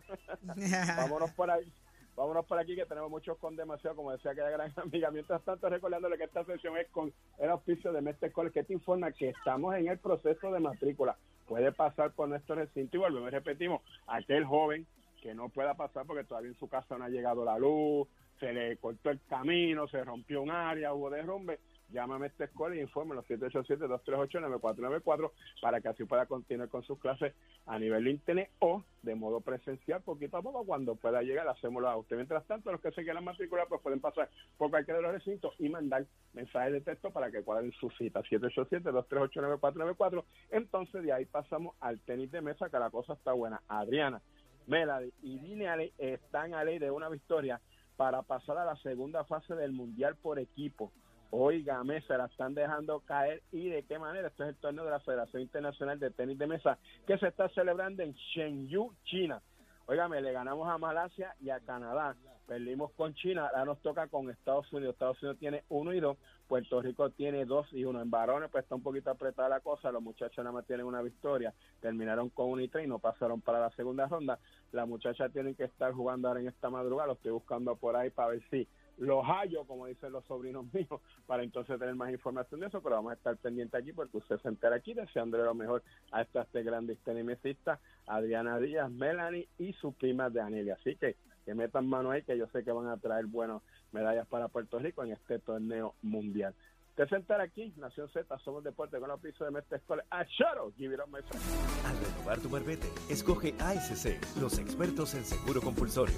Vámonos 0.98 1.32
por 1.32 1.52
ahí. 1.52 1.72
Vámonos 2.20 2.46
por 2.48 2.60
aquí 2.60 2.76
que 2.76 2.86
tenemos 2.86 3.10
muchos 3.10 3.38
con 3.38 3.56
demasiado, 3.56 3.96
como 3.96 4.12
decía 4.12 4.32
aquella 4.32 4.50
gran 4.50 4.74
amiga. 4.76 5.10
Mientras 5.10 5.42
tanto, 5.44 5.70
recordándole 5.70 6.18
que 6.18 6.26
esta 6.26 6.44
sesión 6.44 6.76
es 6.78 6.90
con 6.90 7.14
el 7.38 7.50
auspicio 7.50 7.94
de 7.94 8.02
Mestre 8.02 8.32
College, 8.32 8.54
que 8.54 8.64
te 8.66 8.74
informa 8.74 9.14
que 9.14 9.30
estamos 9.30 9.74
en 9.76 9.88
el 9.88 10.00
proceso 10.00 10.52
de 10.52 10.60
matrícula. 10.60 11.16
Puede 11.50 11.72
pasar 11.72 12.12
por 12.12 12.30
nuestro 12.30 12.54
recinto 12.54 12.96
y 12.96 13.00
volvemos 13.00 13.32
repetimos, 13.32 13.82
aquel 14.06 14.46
joven 14.46 14.86
que 15.20 15.34
no 15.34 15.50
pueda 15.50 15.74
pasar 15.74 16.06
porque 16.06 16.24
todavía 16.24 16.52
en 16.52 16.60
su 16.60 16.70
casa 16.70 16.96
no 16.96 17.06
ha 17.06 17.10
llegado 17.10 17.44
la 17.44 17.58
luz, 17.58 18.08
se 18.40 18.54
le 18.54 18.78
cortó 18.78 19.10
el 19.10 19.20
camino, 19.28 19.88
se 19.88 20.04
rompió 20.04 20.44
un 20.44 20.52
área, 20.52 20.94
hubo 20.94 21.10
derrumbe, 21.10 21.60
llámame 21.92 22.26
a 22.26 22.30
esta 22.30 22.46
escuela 22.46 22.76
y 22.76 22.82
infórmelo 22.82 23.24
787-238-9494 23.24 25.32
para 25.62 25.82
que 25.82 25.88
así 25.88 26.04
pueda 26.06 26.26
continuar 26.26 26.70
con 26.70 26.84
sus 26.84 26.98
clases 27.00 27.34
a 27.66 27.80
nivel 27.80 28.06
de 28.06 28.12
internet 28.12 28.50
o 28.60 28.84
de 29.02 29.16
modo 29.16 29.42
presencial 29.42 30.02
poquito 30.02 30.38
a 30.38 30.42
poco 30.42 30.66
cuando 30.66 30.96
pueda 30.96 31.22
llegar 31.22 31.48
hacémoslo 31.48 31.90
a 31.90 31.98
usted. 31.98 32.16
Mientras 32.16 32.46
tanto 32.46 32.72
los 32.72 32.82
que 32.82 32.92
se 32.92 33.04
quieran 33.04 33.24
matricular 33.24 33.68
pues 33.68 33.82
pueden 33.82 34.00
pasar 34.00 34.30
por 34.58 34.70
cualquiera 34.70 35.00
de 35.00 35.04
los 35.04 35.14
recintos 35.14 35.54
y 35.60 35.70
mandar 35.70 36.06
mensajes 36.34 36.74
de 36.74 36.82
texto 36.82 37.12
para 37.12 37.32
que 37.32 37.44
cuadren 37.44 37.72
su 37.74 37.90
cita. 37.92 38.22
787-238-9494 38.24 40.24
entonces 40.52 41.04
de 41.04 41.14
ahí 41.14 41.26
pasamos 41.26 41.76
al 41.80 42.00
tenis 42.02 42.32
de 42.32 42.42
mesa 42.42 42.70
que 42.70 42.80
la 42.80 42.90
cosa 42.90 43.14
está 43.14 43.34
buena. 43.34 43.62
Adriana 43.68 44.22
Melody 44.68 45.12
y 45.24 45.40
Dini 45.40 45.66
Ale 45.66 45.94
están 45.98 46.54
a 46.54 46.64
ley 46.64 46.80
de 46.80 46.92
una 46.92 47.10
victoria 47.10 47.60
para 47.98 48.22
pasar 48.22 48.58
a 48.58 48.66
la 48.66 48.76
segunda 48.78 49.26
fase 49.26 49.56
del 49.56 49.74
Mundial 49.74 50.16
por 50.16 50.40
equipo. 50.40 50.92
Óigame, 51.32 52.02
se 52.02 52.18
la 52.18 52.26
están 52.26 52.56
dejando 52.56 53.02
caer 53.02 53.44
y 53.52 53.70
de 53.70 53.84
qué 53.84 54.00
manera. 54.00 54.30
Este 54.30 54.44
es 54.44 54.50
el 54.50 54.56
torneo 54.56 54.86
de 54.86 54.92
la 54.92 55.00
Federación 55.00 55.44
Internacional 55.44 56.00
de 56.00 56.10
Tenis 56.10 56.40
de 56.40 56.48
Mesa 56.48 56.80
que 57.06 57.18
se 57.20 57.28
está 57.28 57.50
celebrando 57.50 58.02
en 58.02 58.14
Shenzhou, 58.14 58.94
China. 59.04 59.42
Óigame, 59.86 60.22
le 60.22 60.32
ganamos 60.32 60.68
a 60.70 60.78
Malasia 60.78 61.36
y 61.40 61.50
a 61.50 61.60
Canadá. 61.60 62.16
Perdimos 62.48 62.92
con 62.94 63.14
China, 63.14 63.46
ahora 63.46 63.66
nos 63.66 63.80
toca 63.82 64.08
con 64.08 64.30
Estados 64.32 64.72
Unidos. 64.74 64.94
Estados 64.94 65.22
Unidos 65.22 65.38
tiene 65.38 65.64
uno 65.70 65.94
y 65.94 66.00
dos, 66.00 66.18
Puerto 66.48 66.82
Rico 66.82 67.12
tiene 67.12 67.46
dos 67.46 67.72
y 67.74 67.86
uno. 67.86 68.02
En 68.02 68.10
varones, 68.10 68.50
pues 68.52 68.64
está 68.64 68.74
un 68.74 68.82
poquito 68.82 69.12
apretada 69.12 69.50
la 69.50 69.60
cosa. 69.60 69.92
Los 69.92 70.02
muchachos 70.02 70.44
nada 70.44 70.52
más 70.52 70.66
tienen 70.66 70.88
una 70.88 71.04
victoria. 71.04 71.54
Terminaron 71.80 72.30
con 72.30 72.50
uno 72.50 72.62
y 72.64 72.68
tres 72.68 72.86
y 72.86 72.88
no 72.88 72.98
pasaron 72.98 73.42
para 73.42 73.60
la 73.60 73.70
segunda 73.72 74.08
ronda. 74.08 74.40
Las 74.72 74.88
muchachas 74.88 75.32
tienen 75.32 75.54
que 75.54 75.66
estar 75.66 75.94
jugando 75.94 76.28
ahora 76.28 76.40
en 76.40 76.48
esta 76.48 76.72
madrugada. 76.72 77.08
Lo 77.08 77.14
estoy 77.14 77.32
buscando 77.32 77.76
por 77.76 77.96
ahí 77.96 78.10
para 78.10 78.30
ver 78.30 78.42
si 78.50 78.68
los 79.00 79.26
hallo, 79.26 79.66
como 79.66 79.88
dicen 79.88 80.12
los 80.12 80.26
sobrinos 80.26 80.66
míos, 80.74 81.02
para 81.26 81.44
entonces 81.44 81.80
tener 81.80 81.96
más 81.96 82.12
información 82.12 82.60
de 82.60 82.68
eso, 82.68 82.82
pero 82.82 82.96
vamos 82.96 83.12
a 83.12 83.16
estar 83.16 83.36
pendientes 83.38 83.82
aquí 83.82 83.94
porque 83.94 84.18
usted 84.18 84.40
se 84.40 84.48
entera 84.48 84.76
aquí, 84.76 84.94
deseándole 84.94 85.44
lo 85.44 85.56
mejor 85.56 85.84
a 86.12 86.22
estas 86.22 86.46
este 86.46 86.64
grandes 86.64 86.98
tenisistas, 87.00 87.80
Adriana 88.06 88.60
Díaz, 88.60 88.92
Melanie 88.92 89.48
y 89.58 89.74
su 89.74 89.94
prima 89.94 90.30
de 90.30 90.42
Anelia. 90.42 90.76
Así 90.76 90.96
que 90.96 91.16
que 91.46 91.56
metan 91.56 91.88
mano 91.88 92.12
ahí, 92.12 92.22
que 92.22 92.38
yo 92.38 92.46
sé 92.48 92.64
que 92.64 92.72
van 92.72 92.88
a 92.88 92.98
traer 92.98 93.26
buenas 93.26 93.64
medallas 93.92 94.28
para 94.28 94.50
Puerto 94.50 94.78
Rico 94.78 95.04
en 95.04 95.14
este 95.14 95.40
torneo 95.40 95.96
mundial. 96.04 96.54
Te 96.96 97.08
sentar 97.08 97.40
aquí, 97.40 97.74
Nación 97.78 98.10
Z, 98.10 98.38
somos 98.40 98.64
deporte 98.64 99.00
con 99.00 99.08
los 99.08 99.22
pisos 99.22 99.48
de 99.48 99.52
Mestre 99.52 99.78
Escolar. 99.78 100.06
A 100.12 100.26
Shadow, 100.26 100.74
give 100.78 100.94
it 100.94 101.00
up, 101.00 101.08
my 101.08 101.22
friend. 101.22 101.44
Al 101.86 101.98
renovar 101.98 102.40
tu 102.40 102.50
marbete, 102.50 102.88
escoge 103.10 103.56
ASC, 103.58 104.20
los 104.40 104.60
expertos 104.60 105.16
en 105.16 105.24
seguro 105.24 105.62
compulsorio. 105.62 106.16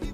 y 0.00 0.12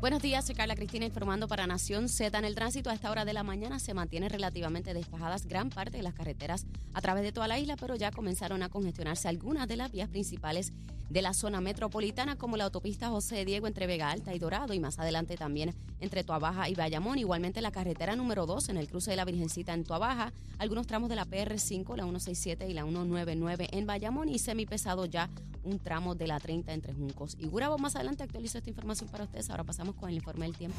Buenos 0.00 0.22
días, 0.22 0.46
soy 0.46 0.54
Carla 0.54 0.76
Cristina 0.76 1.04
informando 1.04 1.46
para 1.46 1.66
Nación 1.66 2.08
Z. 2.08 2.38
En 2.38 2.46
el 2.46 2.54
tránsito 2.54 2.88
a 2.88 2.94
esta 2.94 3.10
hora 3.10 3.26
de 3.26 3.34
la 3.34 3.42
mañana 3.42 3.78
se 3.78 3.92
mantiene 3.92 4.30
relativamente 4.30 4.94
despejadas 4.94 5.44
gran 5.44 5.68
parte 5.68 5.98
de 5.98 6.02
las 6.02 6.14
carreteras 6.14 6.64
a 6.94 7.02
través 7.02 7.22
de 7.22 7.32
toda 7.32 7.48
la 7.48 7.58
isla, 7.58 7.76
pero 7.76 7.96
ya 7.96 8.10
comenzaron 8.10 8.62
a 8.62 8.70
congestionarse 8.70 9.28
algunas 9.28 9.68
de 9.68 9.76
las 9.76 9.92
vías 9.92 10.08
principales 10.08 10.72
de 11.10 11.20
la 11.20 11.34
zona 11.34 11.60
metropolitana, 11.60 12.36
como 12.36 12.56
la 12.56 12.64
autopista 12.64 13.10
José 13.10 13.44
Diego 13.44 13.66
entre 13.66 13.86
Vega 13.86 14.10
Alta 14.10 14.32
y 14.32 14.38
Dorado, 14.38 14.72
y 14.72 14.80
más 14.80 14.98
adelante 14.98 15.36
también 15.36 15.74
entre 15.98 16.24
Tuabaja 16.24 16.70
y 16.70 16.74
Bayamón. 16.74 17.18
Igualmente 17.18 17.60
la 17.60 17.72
carretera 17.72 18.16
número 18.16 18.46
2 18.46 18.70
en 18.70 18.78
el 18.78 18.88
cruce 18.88 19.10
de 19.10 19.16
la 19.16 19.26
Virgencita 19.26 19.74
en 19.74 19.84
Tuabaja, 19.84 20.32
algunos 20.58 20.86
tramos 20.86 21.10
de 21.10 21.16
la 21.16 21.26
PR5, 21.26 21.96
la 21.96 22.04
167 22.04 22.68
y 22.68 22.72
la 22.72 22.84
199 22.84 23.68
en 23.72 23.86
Bayamón, 23.86 24.30
y 24.30 24.38
semipesado 24.38 25.04
ya 25.04 25.28
un 25.62 25.78
tramo 25.78 26.14
de 26.14 26.26
la 26.26 26.38
30 26.38 26.72
entre 26.72 26.94
Juncos 26.94 27.36
y 27.38 27.46
Gurabo. 27.46 27.76
Más 27.76 27.96
adelante 27.96 28.22
actualizo 28.22 28.58
esta 28.58 28.70
información 28.70 29.10
para 29.10 29.24
ustedes. 29.24 29.50
Ahora 29.50 29.64
pasamos 29.64 29.89
con 29.94 30.10
el 30.10 30.16
informe 30.16 30.46
del 30.46 30.56
tiempo. 30.56 30.78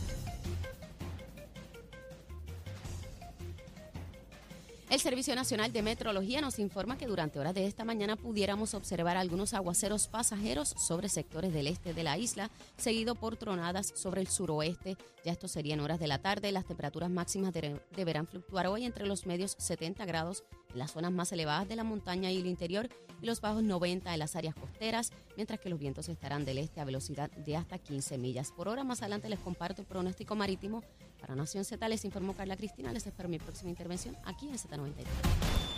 El 4.91 4.99
Servicio 4.99 5.33
Nacional 5.35 5.71
de 5.71 5.83
Metrología 5.83 6.41
nos 6.41 6.59
informa 6.59 6.97
que 6.97 7.07
durante 7.07 7.39
horas 7.39 7.53
de 7.53 7.65
esta 7.65 7.85
mañana 7.85 8.17
pudiéramos 8.17 8.73
observar 8.73 9.15
algunos 9.15 9.53
aguaceros 9.53 10.09
pasajeros 10.09 10.67
sobre 10.67 11.07
sectores 11.07 11.53
del 11.53 11.67
este 11.67 11.93
de 11.93 12.03
la 12.03 12.17
isla, 12.17 12.51
seguido 12.75 13.15
por 13.15 13.37
tronadas 13.37 13.93
sobre 13.95 14.19
el 14.19 14.27
suroeste. 14.27 14.97
Ya 15.23 15.31
esto 15.31 15.47
serían 15.47 15.79
horas 15.79 15.97
de 15.97 16.07
la 16.07 16.17
tarde. 16.17 16.51
Las 16.51 16.65
temperaturas 16.65 17.09
máximas 17.09 17.53
deberán 17.95 18.27
fluctuar 18.27 18.67
hoy 18.67 18.83
entre 18.83 19.07
los 19.07 19.25
medios 19.25 19.55
70 19.59 20.03
grados 20.03 20.43
en 20.73 20.79
las 20.79 20.91
zonas 20.91 21.13
más 21.13 21.31
elevadas 21.31 21.69
de 21.69 21.77
la 21.77 21.85
montaña 21.85 22.29
y 22.29 22.41
el 22.41 22.47
interior 22.47 22.89
y 23.21 23.27
los 23.27 23.39
bajos 23.39 23.63
90 23.63 24.11
en 24.11 24.19
las 24.19 24.35
áreas 24.35 24.55
costeras, 24.55 25.11
mientras 25.37 25.61
que 25.61 25.69
los 25.69 25.79
vientos 25.79 26.09
estarán 26.09 26.43
del 26.43 26.57
este 26.57 26.81
a 26.81 26.85
velocidad 26.85 27.31
de 27.31 27.55
hasta 27.55 27.77
15 27.77 28.17
millas 28.17 28.51
por 28.51 28.67
hora. 28.67 28.83
Más 28.83 29.01
adelante 29.01 29.29
les 29.29 29.39
comparto 29.39 29.83
el 29.83 29.87
pronóstico 29.87 30.35
marítimo 30.35 30.83
para 31.21 31.35
Nación 31.35 31.63
Z 31.63 31.87
les 31.87 32.03
informó 32.03 32.35
Carla 32.35 32.57
Cristina. 32.57 32.91
Les 32.91 33.05
espero 33.05 33.29
mi 33.29 33.37
próxima 33.37 33.69
intervención 33.69 34.17
aquí 34.25 34.49
en 34.49 34.57
Z93. 34.57 35.05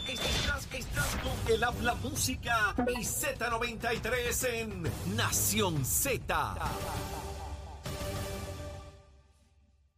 Estás, 0.08 0.68
estás 0.74 1.16
con 1.18 1.54
el 1.54 1.64
habla 1.64 1.96
música 1.96 2.74
y 2.88 3.04
Z93 3.04 4.48
en 4.54 5.16
Nación 5.16 5.86
Z. 5.86 6.56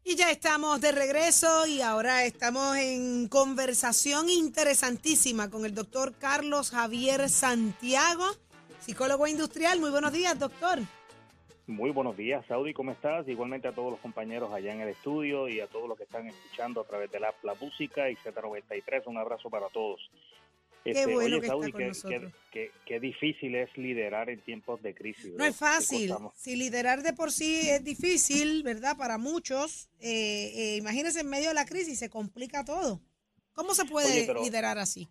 Y 0.04 0.16
ya 0.16 0.30
estamos 0.32 0.82
de 0.82 0.92
regreso 0.92 1.66
y 1.66 1.82
ahora 1.82 2.26
estamos 2.26 2.78
en 2.78 3.28
conversación 3.28 4.30
interesantísima 4.30 5.50
con 5.50 5.66
el 5.66 5.74
doctor 5.74 6.14
Carlos 6.20 6.72
Javier 6.72 7.30
Santiago, 7.30 8.26
psicólogo 8.86 9.26
industrial. 9.28 9.80
Muy 9.80 9.90
buenos 9.90 10.12
días, 10.12 10.38
doctor. 10.38 10.80
Muy 11.68 11.90
buenos 11.90 12.16
días, 12.16 12.46
Saudi, 12.48 12.74
¿cómo 12.74 12.92
estás? 12.92 13.28
Igualmente 13.28 13.68
a 13.68 13.72
todos 13.72 13.92
los 13.92 14.00
compañeros 14.00 14.54
allá 14.54 14.72
en 14.72 14.82
el 14.82 14.90
estudio 14.90 15.50
y 15.50 15.60
a 15.60 15.68
todos 15.68 15.90
los 15.90 15.98
que 15.98 16.04
están 16.04 16.28
escuchando 16.28 16.82
a 16.82 16.84
través 16.86 17.12
de 17.12 17.20
la, 17.20 17.34
la 17.42 17.56
música 17.56 18.10
y 18.10 18.16
Z93. 18.18 19.04
Un 19.08 19.18
abrazo 19.18 19.50
para 19.50 19.68
todos. 19.70 20.00
Qué 20.84 20.92
este, 20.92 21.12
bueno 21.12 21.42
que 21.42 21.48
Saudi, 21.48 21.74
está 21.90 22.20
qué, 22.52 23.00
difícil 23.00 23.56
es 23.56 23.76
liderar 23.76 24.30
en 24.30 24.40
tiempos 24.42 24.84
de 24.84 24.94
crisis. 24.94 25.34
No 25.34 25.44
es 25.44 25.56
fácil. 25.56 26.14
Si 26.36 26.56
liderar 26.56 27.02
de 27.02 27.14
por 27.14 27.32
sí 27.32 27.68
es 27.68 27.84
difícil, 27.84 28.62
¿verdad? 28.62 28.96
Para 28.96 29.18
muchos, 29.18 29.90
eh, 30.00 30.52
eh, 30.56 30.76
imagínense 30.78 31.22
en 31.22 31.30
medio 31.30 31.48
de 31.48 31.56
la 31.56 31.66
crisis, 31.66 31.98
se 31.98 32.12
complica 32.12 32.64
todo. 32.64 33.02
¿Cómo 33.54 33.74
se 33.74 33.86
puede 33.86 34.32
liderar 34.36 34.78
así? 34.78 35.08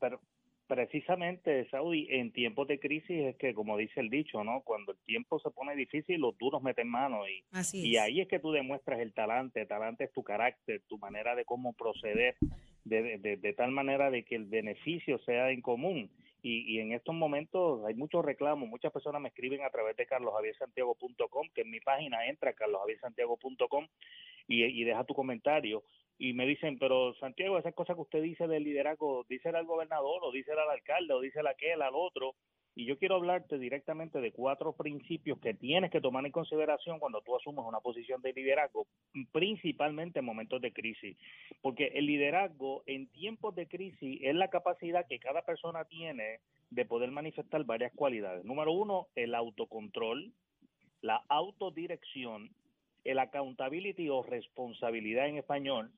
Precisamente, 0.66 1.68
Saudi, 1.68 2.07
en 2.09 2.33
tiempos 2.33 2.66
de 2.66 2.81
crisis 2.81 3.11
es 3.11 3.37
que, 3.37 3.53
como 3.53 3.77
dice 3.77 4.00
el 4.00 4.09
dicho, 4.09 4.42
¿no? 4.44 4.62
Cuando 4.62 4.92
el 4.92 4.98
tiempo 5.05 5.38
se 5.38 5.50
pone 5.50 5.77
difícil, 5.77 6.20
los 6.20 6.38
duros 6.38 6.62
meten 6.62 6.88
mano 6.88 7.29
y, 7.29 7.44
y 7.74 7.96
ahí 7.98 8.22
es 8.22 8.29
que 8.29 8.38
tú 8.38 8.50
demuestras 8.50 9.00
el 9.00 9.12
talante. 9.12 9.66
talante 9.66 10.05
es 10.05 10.12
tu 10.12 10.22
carácter, 10.22 10.81
tu 10.88 10.96
manera 10.96 11.35
de 11.35 11.44
cómo 11.44 11.74
proceder, 11.74 12.37
de, 12.85 13.18
de, 13.18 13.37
de 13.37 13.53
tal 13.53 13.72
manera 13.72 14.11
de 14.11 14.24
que 14.24 14.37
el 14.37 14.46
beneficio 14.46 15.18
sea 15.18 15.50
en 15.50 15.61
común. 15.61 16.11
Y, 16.40 16.74
y, 16.74 16.81
en 16.81 16.92
estos 16.92 17.14
momentos 17.14 17.85
hay 17.87 17.94
muchos 17.94 18.24
reclamos, 18.24 18.66
muchas 18.66 18.92
personas 18.92 19.20
me 19.20 19.29
escriben 19.29 19.62
a 19.64 19.70
través 19.70 19.96
de 19.96 20.07
carlosjaviersantiago.com, 20.07 21.48
que 21.55 21.62
en 21.62 21.70
mi 21.70 21.81
página 21.81 22.27
entra 22.27 22.55
carlosjaviersantiago.com 22.55 23.87
y, 24.48 24.64
y 24.64 24.85
deja 24.85 25.05
tu 25.05 25.14
comentario 25.14 25.83
y 26.18 26.33
me 26.33 26.46
dicen, 26.46 26.79
pero 26.79 27.14
Santiago, 27.14 27.59
esas 27.59 27.74
cosas 27.74 27.96
que 27.96 28.03
usted 28.03 28.22
dice 28.22 28.46
del 28.46 28.64
liderazgo, 28.64 29.24
dice 29.29 29.48
al 29.48 29.66
gobernador 29.66 30.20
o 30.22 30.33
dice 30.33 30.53
al 30.53 30.70
alcalde 30.70 31.12
o 31.12 31.20
dice 31.20 31.40
a 31.40 31.50
aquel, 31.50 31.83
al 31.83 31.94
otro. 31.94 32.35
Y 32.77 32.87
yo 32.87 32.98
quiero 32.98 33.16
hablarte 33.16 33.57
directamente 33.59 34.20
de 34.20 34.33
cuatro 34.33 34.72
principios 34.72 35.38
que 35.38 35.55
tienes 35.55 35.92
que 35.92 36.00
tomar 36.00 36.27
en 36.27 36.33
consideración 36.33 36.98
cuando 36.98 37.20
tú 37.20 37.37
asumes 37.37 37.64
una 37.64 37.79
posición 37.79 38.20
de 38.20 38.33
liderazgo, 38.33 38.87
principalmente 39.33 40.18
en 40.18 40.24
momentos 40.24 40.61
de 40.61 40.72
crisis. 40.72 41.16
Porque 41.62 41.92
el 41.94 42.07
liderazgo 42.07 42.83
en 42.87 43.07
tiempos 43.12 43.55
de 43.55 43.68
crisis 43.68 44.20
es 44.22 44.35
la 44.35 44.48
capacidad 44.48 45.07
que 45.07 45.20
cada 45.20 45.42
persona 45.42 45.85
tiene 45.85 46.40
de 46.70 46.85
poder 46.85 47.12
manifestar 47.12 47.62
varias 47.64 47.92
cualidades. 47.92 48.44
Número 48.44 48.72
uno, 48.72 49.07
el 49.14 49.37
autocontrol, 49.37 50.33
la 51.00 51.22
autodirección, 51.29 52.50
el 53.05 53.20
accountability 53.20 54.09
o 54.09 54.22
responsabilidad 54.22 55.29
en 55.29 55.37
español, 55.37 55.92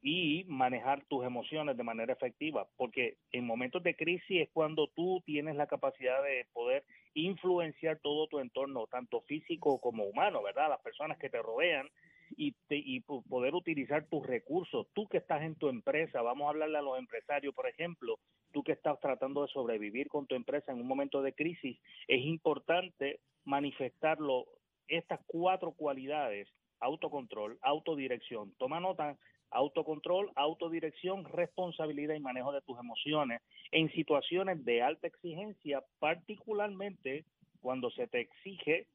y 0.00 0.44
manejar 0.46 1.04
tus 1.06 1.24
emociones 1.24 1.76
de 1.76 1.82
manera 1.82 2.12
efectiva, 2.12 2.68
porque 2.76 3.16
en 3.32 3.44
momentos 3.44 3.82
de 3.82 3.96
crisis 3.96 4.42
es 4.42 4.48
cuando 4.52 4.88
tú 4.88 5.22
tienes 5.26 5.56
la 5.56 5.66
capacidad 5.66 6.22
de 6.22 6.46
poder 6.52 6.84
influenciar 7.14 7.98
todo 8.00 8.28
tu 8.28 8.38
entorno, 8.38 8.86
tanto 8.86 9.22
físico 9.22 9.80
como 9.80 10.04
humano, 10.04 10.42
¿verdad? 10.42 10.68
Las 10.68 10.80
personas 10.80 11.18
que 11.18 11.30
te 11.30 11.42
rodean 11.42 11.88
y, 12.36 12.54
y 12.68 13.00
poder 13.00 13.54
utilizar 13.54 14.06
tus 14.06 14.24
recursos. 14.24 14.86
Tú 14.92 15.08
que 15.08 15.18
estás 15.18 15.42
en 15.42 15.56
tu 15.56 15.68
empresa, 15.68 16.22
vamos 16.22 16.46
a 16.46 16.50
hablarle 16.50 16.78
a 16.78 16.82
los 16.82 16.98
empresarios, 16.98 17.54
por 17.54 17.66
ejemplo, 17.68 18.18
tú 18.52 18.62
que 18.62 18.72
estás 18.72 19.00
tratando 19.00 19.42
de 19.42 19.52
sobrevivir 19.52 20.08
con 20.08 20.26
tu 20.26 20.36
empresa 20.36 20.70
en 20.70 20.80
un 20.80 20.86
momento 20.86 21.22
de 21.22 21.32
crisis, 21.32 21.78
es 22.06 22.24
importante 22.24 23.20
manifestarlo 23.44 24.46
estas 24.86 25.20
cuatro 25.26 25.72
cualidades 25.72 26.48
autocontrol, 26.80 27.58
autodirección. 27.62 28.54
Toma 28.58 28.80
nota 28.80 29.18
autocontrol, 29.50 30.30
autodirección, 30.34 31.24
responsabilidad 31.24 32.14
y 32.14 32.20
manejo 32.20 32.52
de 32.52 32.62
tus 32.62 32.78
emociones 32.78 33.42
en 33.72 33.90
situaciones 33.92 34.64
de 34.64 34.82
alta 34.82 35.06
exigencia, 35.06 35.82
particularmente 35.98 37.24
cuando 37.60 37.90
se 37.90 38.06
te 38.06 38.20
exige 38.20 38.86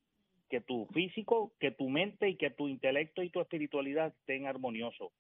que 0.50 0.62
tu 0.62 0.86
físico, 0.94 1.52
que 1.60 1.72
tu 1.72 1.90
mente 1.90 2.30
y 2.30 2.36
que 2.36 2.52
tu 2.52 2.68
intelecto 2.68 3.24
y 3.24 3.30
tu 3.30 3.42
espiritualidad 3.42 4.14
estén 4.20 4.46
armoniosos. 4.46 5.12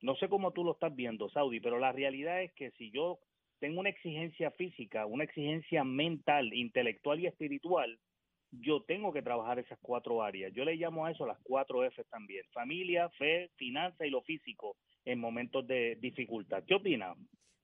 No 0.00 0.16
sé 0.16 0.28
cómo 0.28 0.50
tú 0.50 0.64
lo 0.64 0.72
estás 0.72 0.94
viendo, 0.94 1.30
Saudi, 1.30 1.60
pero 1.60 1.78
la 1.78 1.92
realidad 1.92 2.42
es 2.42 2.52
que 2.54 2.72
si 2.72 2.90
yo 2.90 3.20
tengo 3.60 3.78
una 3.78 3.90
exigencia 3.90 4.50
física, 4.50 5.06
una 5.06 5.22
exigencia 5.22 5.84
mental, 5.84 6.52
intelectual 6.52 7.20
y 7.20 7.28
espiritual, 7.28 7.96
yo 8.52 8.82
tengo 8.82 9.12
que 9.12 9.22
trabajar 9.22 9.58
esas 9.58 9.78
cuatro 9.80 10.22
áreas. 10.22 10.52
Yo 10.54 10.64
le 10.64 10.76
llamo 10.76 11.06
a 11.06 11.10
eso 11.10 11.26
las 11.26 11.38
cuatro 11.42 11.84
F 11.84 12.04
también. 12.04 12.44
Familia, 12.52 13.08
fe, 13.10 13.50
finanza 13.56 14.06
y 14.06 14.10
lo 14.10 14.22
físico 14.22 14.76
en 15.04 15.18
momentos 15.18 15.66
de 15.66 15.96
dificultad. 16.00 16.62
¿Qué 16.66 16.74
opina? 16.74 17.14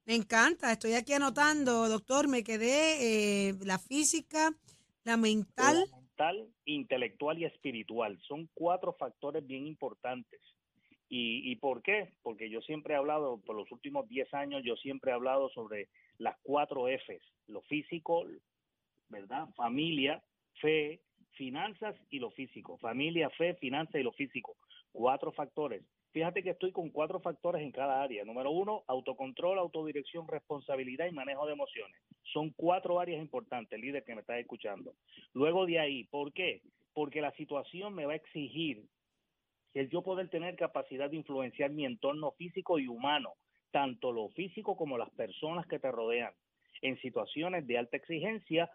Me 0.06 0.14
encanta, 0.14 0.72
estoy 0.72 0.94
aquí 0.94 1.12
anotando, 1.12 1.86
doctor, 1.88 2.28
me 2.28 2.42
quedé 2.42 3.48
eh, 3.50 3.54
la 3.62 3.78
física, 3.78 4.50
La 5.04 5.18
mental. 5.18 5.84
La 5.90 5.98
mental, 5.98 6.48
intelectual 6.64 7.38
y 7.38 7.44
espiritual. 7.44 8.18
Son 8.26 8.48
cuatro 8.54 8.94
factores 8.94 9.46
bien 9.46 9.66
importantes. 9.66 10.40
¿Y, 11.10 11.50
¿Y 11.50 11.56
por 11.56 11.82
qué? 11.82 12.14
Porque 12.22 12.50
yo 12.50 12.60
siempre 12.62 12.94
he 12.94 12.96
hablado, 12.96 13.38
por 13.40 13.56
los 13.56 13.70
últimos 13.70 14.08
10 14.08 14.32
años, 14.34 14.62
yo 14.64 14.76
siempre 14.76 15.10
he 15.10 15.14
hablado 15.14 15.50
sobre 15.50 15.88
las 16.18 16.36
cuatro 16.42 16.88
Fs, 16.88 17.22
lo 17.46 17.62
físico, 17.62 18.24
¿verdad? 19.08 19.48
Familia, 19.54 20.22
fe, 20.60 21.00
finanzas 21.32 21.96
y 22.10 22.18
lo 22.18 22.30
físico. 22.30 22.78
Familia, 22.78 23.30
fe, 23.30 23.54
finanzas 23.54 23.96
y 23.96 24.04
lo 24.04 24.12
físico. 24.12 24.56
Cuatro 24.92 25.32
factores. 25.32 25.82
Fíjate 26.12 26.42
que 26.42 26.50
estoy 26.50 26.72
con 26.72 26.88
cuatro 26.90 27.20
factores 27.20 27.62
en 27.62 27.70
cada 27.70 28.02
área. 28.02 28.24
Número 28.24 28.50
uno, 28.50 28.82
autocontrol, 28.86 29.58
autodirección, 29.58 30.26
responsabilidad 30.26 31.06
y 31.06 31.12
manejo 31.12 31.46
de 31.46 31.52
emociones. 31.52 31.96
Son 32.32 32.50
cuatro 32.56 32.98
áreas 32.98 33.20
importantes, 33.20 33.78
líder 33.78 34.04
que 34.04 34.14
me 34.14 34.22
está 34.22 34.38
escuchando. 34.38 34.94
Luego 35.34 35.66
de 35.66 35.78
ahí, 35.78 36.04
¿por 36.04 36.32
qué? 36.32 36.62
Porque 36.94 37.20
la 37.20 37.32
situación 37.32 37.94
me 37.94 38.06
va 38.06 38.14
a 38.14 38.16
exigir 38.16 38.84
el 39.74 39.88
yo 39.90 40.02
poder 40.02 40.28
tener 40.28 40.56
capacidad 40.56 41.10
de 41.10 41.16
influenciar 41.16 41.70
mi 41.70 41.84
entorno 41.84 42.32
físico 42.32 42.78
y 42.78 42.88
humano, 42.88 43.34
tanto 43.70 44.12
lo 44.12 44.28
físico 44.30 44.76
como 44.76 44.98
las 44.98 45.10
personas 45.10 45.66
que 45.66 45.78
te 45.78 45.92
rodean, 45.92 46.32
en 46.82 46.98
situaciones 47.00 47.66
de 47.66 47.78
alta 47.78 47.96
exigencia. 47.96 48.70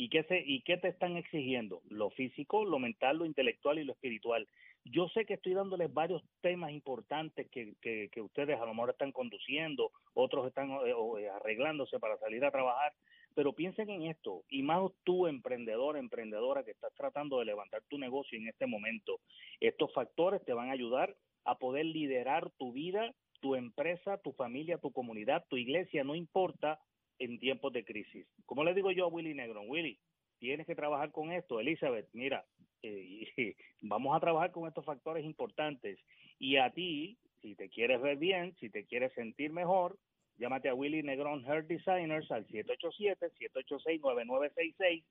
¿Y 0.00 0.10
qué, 0.10 0.22
se, 0.22 0.38
¿Y 0.46 0.60
qué 0.60 0.76
te 0.76 0.86
están 0.86 1.16
exigiendo? 1.16 1.82
Lo 1.90 2.10
físico, 2.10 2.64
lo 2.64 2.78
mental, 2.78 3.18
lo 3.18 3.26
intelectual 3.26 3.80
y 3.80 3.84
lo 3.84 3.94
espiritual. 3.94 4.46
Yo 4.84 5.08
sé 5.08 5.26
que 5.26 5.34
estoy 5.34 5.54
dándoles 5.54 5.92
varios 5.92 6.22
temas 6.40 6.70
importantes 6.70 7.50
que, 7.50 7.74
que, 7.82 8.22
ustedes 8.22 8.60
a 8.60 8.64
lo 8.64 8.74
mejor 8.74 8.90
están 8.90 9.10
conduciendo, 9.10 9.90
otros 10.14 10.46
están 10.46 10.70
eh, 10.70 10.94
eh, 11.18 11.28
arreglándose 11.30 11.98
para 11.98 12.16
salir 12.18 12.44
a 12.44 12.52
trabajar, 12.52 12.92
pero 13.34 13.54
piensen 13.54 13.90
en 13.90 14.04
esto, 14.04 14.44
y 14.48 14.62
más 14.62 14.88
tú, 15.02 15.26
emprendedor, 15.26 15.96
emprendedora, 15.96 16.62
que 16.62 16.70
estás 16.70 16.94
tratando 16.94 17.40
de 17.40 17.46
levantar 17.46 17.82
tu 17.88 17.98
negocio 17.98 18.38
en 18.38 18.46
este 18.46 18.66
momento, 18.66 19.18
estos 19.58 19.92
factores 19.92 20.44
te 20.44 20.52
van 20.52 20.68
a 20.68 20.74
ayudar 20.74 21.16
a 21.44 21.58
poder 21.58 21.86
liderar 21.86 22.50
tu 22.52 22.72
vida, 22.72 23.12
tu 23.40 23.56
empresa, 23.56 24.18
tu 24.18 24.32
familia, 24.32 24.78
tu 24.78 24.92
comunidad, 24.92 25.44
tu 25.48 25.56
iglesia, 25.56 26.04
no 26.04 26.14
importa 26.14 26.78
en 27.18 27.38
tiempos 27.38 27.72
de 27.72 27.84
crisis. 27.84 28.26
Como 28.46 28.64
le 28.64 28.74
digo 28.74 28.90
yo 28.90 29.06
a 29.06 29.08
Willy 29.08 29.34
Negron, 29.34 29.68
Willy, 29.68 29.98
tienes 30.38 30.66
que 30.66 30.74
trabajar 30.74 31.12
con 31.12 31.32
esto. 31.32 31.60
Elizabeth, 31.60 32.08
mira, 32.12 32.44
eh, 32.82 33.26
vamos 33.82 34.16
a 34.16 34.20
trabajar 34.20 34.52
con 34.52 34.68
estos 34.68 34.84
factores 34.84 35.24
importantes. 35.24 35.98
Y 36.38 36.56
a 36.56 36.70
ti, 36.70 37.16
si 37.42 37.54
te 37.54 37.68
quieres 37.68 38.00
ver 38.00 38.16
bien, 38.16 38.54
si 38.60 38.70
te 38.70 38.84
quieres 38.84 39.12
sentir 39.14 39.52
mejor, 39.52 39.98
llámate 40.38 40.68
a 40.68 40.74
Willy 40.74 41.02
Negrón 41.02 41.44
Hair 41.44 41.66
Designers 41.66 42.30
al 42.30 42.46
787-786-9966. 42.46 45.02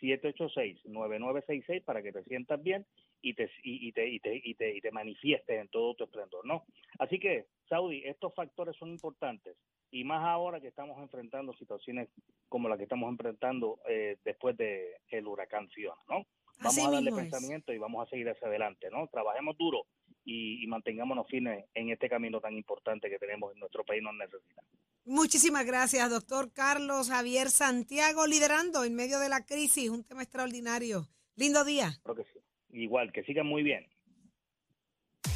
786-9966 0.00 1.82
para 1.82 2.02
que 2.02 2.12
te 2.12 2.22
sientas 2.24 2.62
bien 2.62 2.84
y 3.22 3.32
te, 3.32 3.50
y, 3.62 3.92
te, 3.92 4.06
y, 4.06 4.20
te, 4.20 4.42
y, 4.44 4.54
te, 4.54 4.76
y 4.76 4.80
te 4.82 4.90
manifiestes 4.90 5.58
en 5.58 5.68
todo 5.68 5.94
tu 5.94 6.04
esplendor, 6.04 6.44
¿no? 6.44 6.66
Así 6.98 7.18
que, 7.18 7.46
Saudi, 7.66 8.02
estos 8.04 8.34
factores 8.34 8.76
son 8.76 8.90
importantes 8.90 9.56
y 9.90 10.04
más 10.04 10.24
ahora 10.24 10.60
que 10.60 10.68
estamos 10.68 10.98
enfrentando 10.98 11.54
situaciones 11.54 12.08
como 12.48 12.68
la 12.68 12.76
que 12.76 12.84
estamos 12.84 13.10
enfrentando 13.10 13.78
eh, 13.88 14.18
después 14.24 14.56
del 14.56 14.88
el 15.08 15.26
huracán 15.26 15.68
Fiona, 15.70 16.00
¿no? 16.08 16.26
Vamos 16.58 16.78
a 16.78 16.90
darle 16.90 17.12
pensamiento 17.12 17.72
y 17.72 17.78
vamos 17.78 18.06
a 18.06 18.10
seguir 18.10 18.28
hacia 18.28 18.48
adelante, 18.48 18.88
¿no? 18.90 19.06
Trabajemos 19.08 19.56
duro 19.58 19.86
y, 20.24 20.66
mantengámonos 20.66 21.26
firmes 21.28 21.66
en 21.74 21.90
este 21.90 22.08
camino 22.08 22.40
tan 22.40 22.56
importante 22.56 23.08
que 23.08 23.18
tenemos 23.18 23.52
en 23.52 23.60
nuestro 23.60 23.84
país 23.84 24.02
nos 24.02 24.14
necesita. 24.14 24.62
Muchísimas 25.04 25.64
gracias, 25.64 26.10
doctor 26.10 26.52
Carlos 26.52 27.10
Javier 27.10 27.50
Santiago, 27.50 28.26
liderando 28.26 28.84
en 28.84 28.94
medio 28.94 29.20
de 29.20 29.28
la 29.28 29.44
crisis, 29.44 29.88
un 29.90 30.02
tema 30.02 30.22
extraordinario. 30.22 31.08
Lindo 31.36 31.64
día. 31.64 31.92
Creo 32.02 32.16
que 32.16 32.24
sí. 32.24 32.40
Igual, 32.70 33.12
que 33.12 33.22
sigan 33.22 33.46
muy 33.46 33.62
bien. 33.62 33.86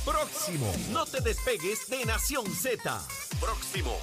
Próximo, 0.05 0.73
no 0.93 1.05
te 1.05 1.21
despegues 1.21 1.89
de 1.89 2.05
Nación 2.07 2.47
Z. 2.47 2.81
Próximo. 3.39 3.97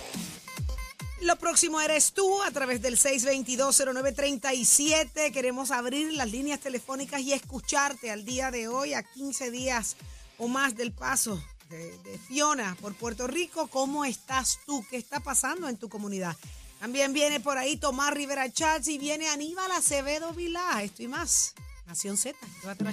Lo 1.22 1.36
próximo 1.38 1.82
eres 1.82 2.14
tú 2.14 2.44
a 2.44 2.52
través 2.52 2.80
del 2.82 2.98
622-0937. 2.98 5.32
Queremos 5.32 5.72
abrir 5.72 6.14
las 6.14 6.32
líneas 6.32 6.60
telefónicas 6.60 7.22
y 7.22 7.34
escucharte 7.34 8.12
al 8.12 8.24
día 8.24 8.52
de 8.52 8.68
hoy, 8.68 8.94
a 8.94 9.02
15 9.02 9.50
días 9.50 9.96
o 10.38 10.48
más 10.48 10.76
del 10.76 10.92
paso 10.92 11.44
de, 11.70 12.20
Fiona 12.28 12.78
por 12.82 12.94
Puerto 12.94 13.26
Rico. 13.26 13.66
¿Cómo 13.68 14.06
estás 14.06 14.60
tú? 14.66 14.86
¿Qué 14.90 14.98
está 14.98 15.20
pasando 15.20 15.68
en 15.68 15.78
tu 15.78 15.90
comunidad? 15.90 16.36
También 16.80 17.14
viene 17.14 17.40
por 17.40 17.58
ahí 17.58 17.78
Tomás 17.78 18.14
Rivera 18.14 18.52
Chats 18.52 18.88
y 18.88 19.00
viene 19.00 19.28
Aníbal 19.30 19.72
Acevedo 19.72 20.34
Vilá. 20.34 20.84
Esto 20.84 21.02
y 21.02 21.08
más. 21.08 21.56
Nación 21.88 22.18
Z. 22.18 22.38
Llévate 22.62 22.84